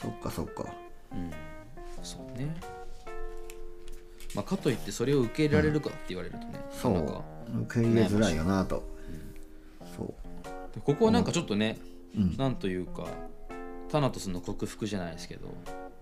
[0.00, 0.64] そっかそっか。
[2.04, 2.54] そうね、
[4.34, 7.22] まあ、かといってそれを受け入れられるかって言われるとね、そうなんか。
[7.64, 8.82] 受け入れづらいよなと。
[9.96, 10.14] そう。
[10.74, 11.78] でここはなんかちょっとね、
[12.16, 13.06] うんなんというか
[13.90, 15.54] タナトスの克服じゃないですけど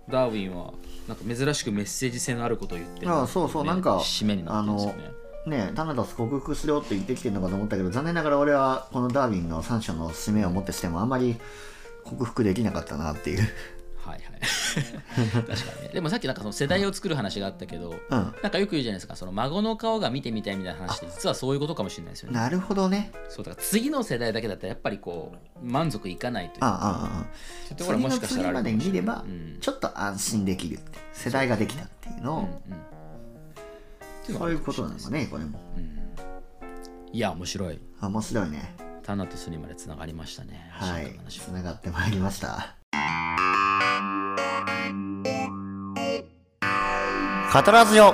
[0.09, 0.73] ダーウィンは
[1.07, 11.37] なんか珍しくメッセージ性のあることを言ってるああそうそうなんか締めになってるんですよねねタナダス克服しろって言ってきてるのかと思ったけど残念ながら俺はこのダーウィンの3章の使命をもってしてもあんまり
[12.03, 13.47] 克服できなかったなっていう
[14.05, 14.21] はいはい。
[15.21, 15.89] 確かにね。
[15.93, 17.97] でもさっきなんかその世代を作る話があったけど、うん。
[18.09, 19.15] なんかよく言うじゃないですか。
[19.15, 22.37] その孫の顔が見てみたいみたいな話って実はそういうことかもしれないですよね。
[22.37, 23.11] なるほどね。
[23.29, 26.63] そうだから次の世代だけだったらやっぱりこう満足いかないという。
[26.63, 26.71] ああ
[27.05, 27.25] あ
[27.71, 28.91] あところはもしかしたらあるか次までもしれない。
[28.91, 29.57] 見ればうん。
[29.59, 34.37] ちょっと安心できるって世代ができたっていうのを、うんうん。
[34.39, 35.59] そういうことなのかねこれも。
[37.13, 37.79] いや面白い。
[38.01, 38.75] 面白いね。
[39.03, 40.69] タナとスにまでつながりましたね。
[40.71, 41.19] はい。
[41.27, 42.80] つながってまいりました
[47.51, 48.13] カトラジオ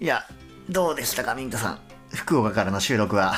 [0.00, 0.24] いや
[0.68, 1.78] どうでしたかミントさん？
[2.08, 3.34] 福岡からの収録は。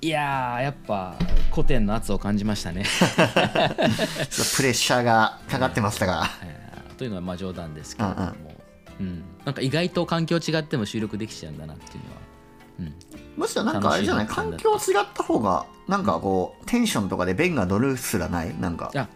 [0.00, 1.14] いやーやっぱ
[1.52, 2.84] 古典の圧を感じましたね、
[4.56, 6.24] プレッシャーがかかってましたが。
[6.42, 8.24] えーというのはまあ冗談ですけれども、う
[9.02, 9.12] んうん。
[9.12, 9.24] うん。
[9.44, 12.16] なんか意外と環境違っても収録できちゃうんだなっていうのは、
[12.80, 12.94] うん、
[13.36, 14.26] むしろなんかあれじゃない？
[14.26, 18.58] 環境違った方がなんかこうテンションとかで弁が乗るすらない？
[18.58, 18.90] なんか。
[18.92, 19.06] いや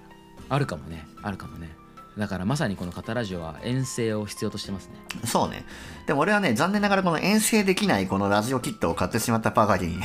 [0.49, 1.77] あるかもねあるかもね。
[2.19, 4.95] だからまさにこの「カタラジオ」は遠征を必要としてますね。
[5.25, 5.65] そうね。
[6.07, 9.99] でも俺はね、残念ながらこの遠征できないこのラジオキットを買ってしまったばかりに、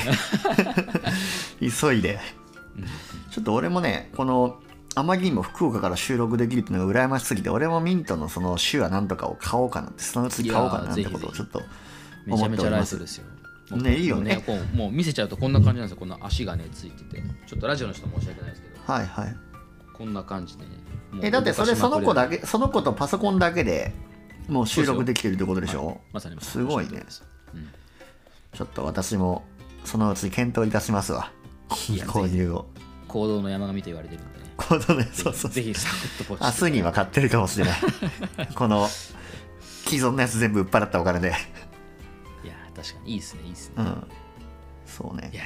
[1.60, 2.20] 急いで。
[3.32, 4.60] ちょっと俺もね、この、
[4.96, 11.62] あまりにも福岡から収録できるっていうのが羨ましすぎて、俺もミントのその手話なんとかを買おうかなって、そのうち買おうかななんてことをちょっと
[12.26, 12.96] めちゃめちゃラ思っております。
[12.96, 13.26] イスですよ。
[13.70, 14.36] もうねいいよね。
[14.36, 15.98] もうこうもう見せちゃうとこんな感じなんですよ。
[15.98, 17.22] こんな足がねついてて。
[17.46, 18.92] ちょっとラジオの人申し訳ないですけど。
[18.92, 19.36] はいはい。
[19.94, 20.77] こんな感じでね
[21.22, 23.94] え、だってそれその子だけけ、その子とパソコンだけで
[24.48, 26.00] もう収録できてるってことでしょ？
[26.12, 27.04] まさにまさすごいね。
[27.54, 27.70] うん。
[28.54, 29.46] ちょっと私も
[29.84, 31.32] そのうち検討いたしますわ。
[31.70, 32.66] 購入を。
[33.08, 34.54] 行動の山上と言われてるんでね。
[34.58, 37.78] このね、そうそうぜひサクッとポチ明日には買ってるかもしれない。
[38.56, 38.88] この
[39.86, 41.30] 既存のやつ全部売っ払ったお金で。
[42.44, 43.14] いや確かに。
[43.14, 43.74] いいですねいいですね。
[43.78, 44.08] うん。
[44.86, 45.30] そうね。
[45.34, 45.44] いや。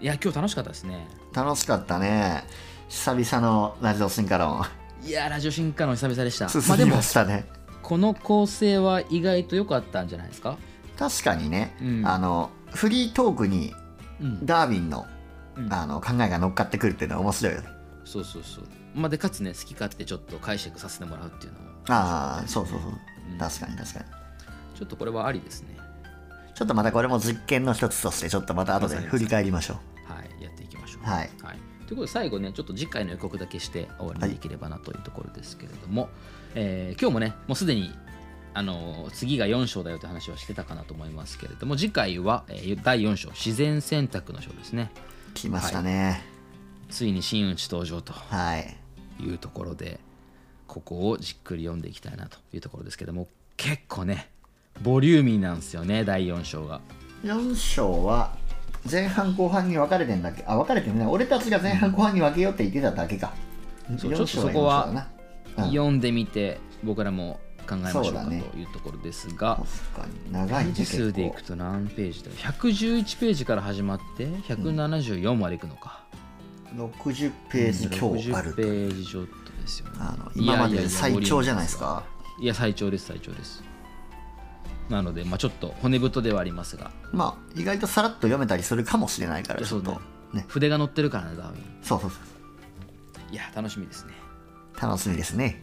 [0.00, 1.06] いや今日楽しかったですね。
[1.32, 2.44] 楽しかったね。
[2.88, 4.62] 久々のラジオ進化論
[5.04, 6.44] いやラジオ進化の久々でした。
[6.44, 7.44] まあ進みでもましたね、
[7.82, 10.56] この構成は意外と良かったんじゃないですか？
[10.96, 12.06] 確かにね、うん。
[12.06, 13.74] あのフリートークに
[14.20, 14.46] うん。
[14.46, 15.06] ダーウィンの,、
[15.56, 15.72] うん。
[15.72, 17.68] あの考えが乗っかってくるっていうのは面白いよね。
[18.04, 18.64] そうそうそう。
[18.94, 22.90] まあでかつね好き勝手ちょっと解釈させてもらうっていうのもああそうそうそう、
[23.32, 23.38] うん。
[23.38, 24.04] 確かに確かに。
[24.78, 25.76] ちょっとこれはありですね。
[26.54, 29.74] ちょっとまたこれも実験の一つとしてちょっとまた後で振り返りましょ
[30.08, 30.12] う。
[30.12, 31.08] はいやっていきましょう。
[31.08, 31.30] はい
[31.92, 36.08] ということで最後ねちょっと次回の予告だけして終わりにできればなというところですけれども、
[36.54, 37.90] えー今日もねもうすでに
[38.54, 44.90] あのー次が4章だよという話はしてたかなと思いますけれども次回は、えー第4章自然選択の章ですね。
[45.34, 46.22] 来ましたね。
[46.88, 48.74] ついに真打ち登場とはい。
[49.20, 50.00] いうところで
[50.66, 53.28] ここをじっくり読んでいきたいなというところですけども
[53.58, 54.30] 結構ね
[54.80, 56.80] ボリューミーなんですよね第4章が。
[57.22, 58.34] 4章は
[58.90, 60.44] 前半後半に分かれてんだっけ？
[60.46, 61.06] あ分かれてね。
[61.06, 63.32] 俺たちが前半後半に分けようって言ってただけか。
[63.90, 65.08] 4そうちょっと章そこは4章だな。
[65.64, 65.70] うん。
[65.70, 69.60] 読んでみて僕らも考えましょうかというところですが、
[69.94, 70.72] 確かに長いね。
[70.72, 72.36] ページ数でいく結と何ページだよ。
[72.36, 76.04] 111ページから始まって174までいくのか、
[76.76, 79.98] 構60ページ強ある60ページちょっとですよね。
[80.00, 82.02] あの今までで最長じゃないですか。
[82.40, 83.62] いや最長です最長です
[84.88, 86.90] なので、まあ、ちょっと骨太ではありますが。
[87.12, 89.98] まあ意外とさらっと読めたりするかもしれないからちょっとね。
[90.34, 92.16] ね筆が乗ってるからねダーウィンそうそうそ
[93.30, 94.14] いや楽しみですね。
[94.76, 95.62] う楽しみですね。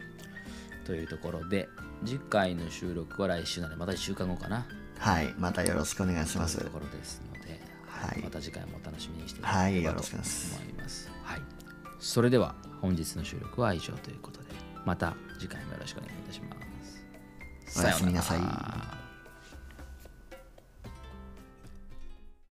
[0.84, 1.68] というところで
[2.04, 4.66] 次回の収録は来週なのでまた1週間後かな。
[4.98, 6.56] はいまたよろしくお願いします。
[6.56, 8.20] というところですので、はい。
[8.22, 10.60] また次回もお楽しみにしていはいただければとよろしくお願いします。
[10.60, 11.10] 思います。
[11.22, 11.42] はい、
[12.00, 14.48] それでは本日の収録は以上ということで
[14.84, 16.56] また次回もよろしくお願いいたしま
[17.66, 17.80] す。
[17.80, 18.99] おやすみなさい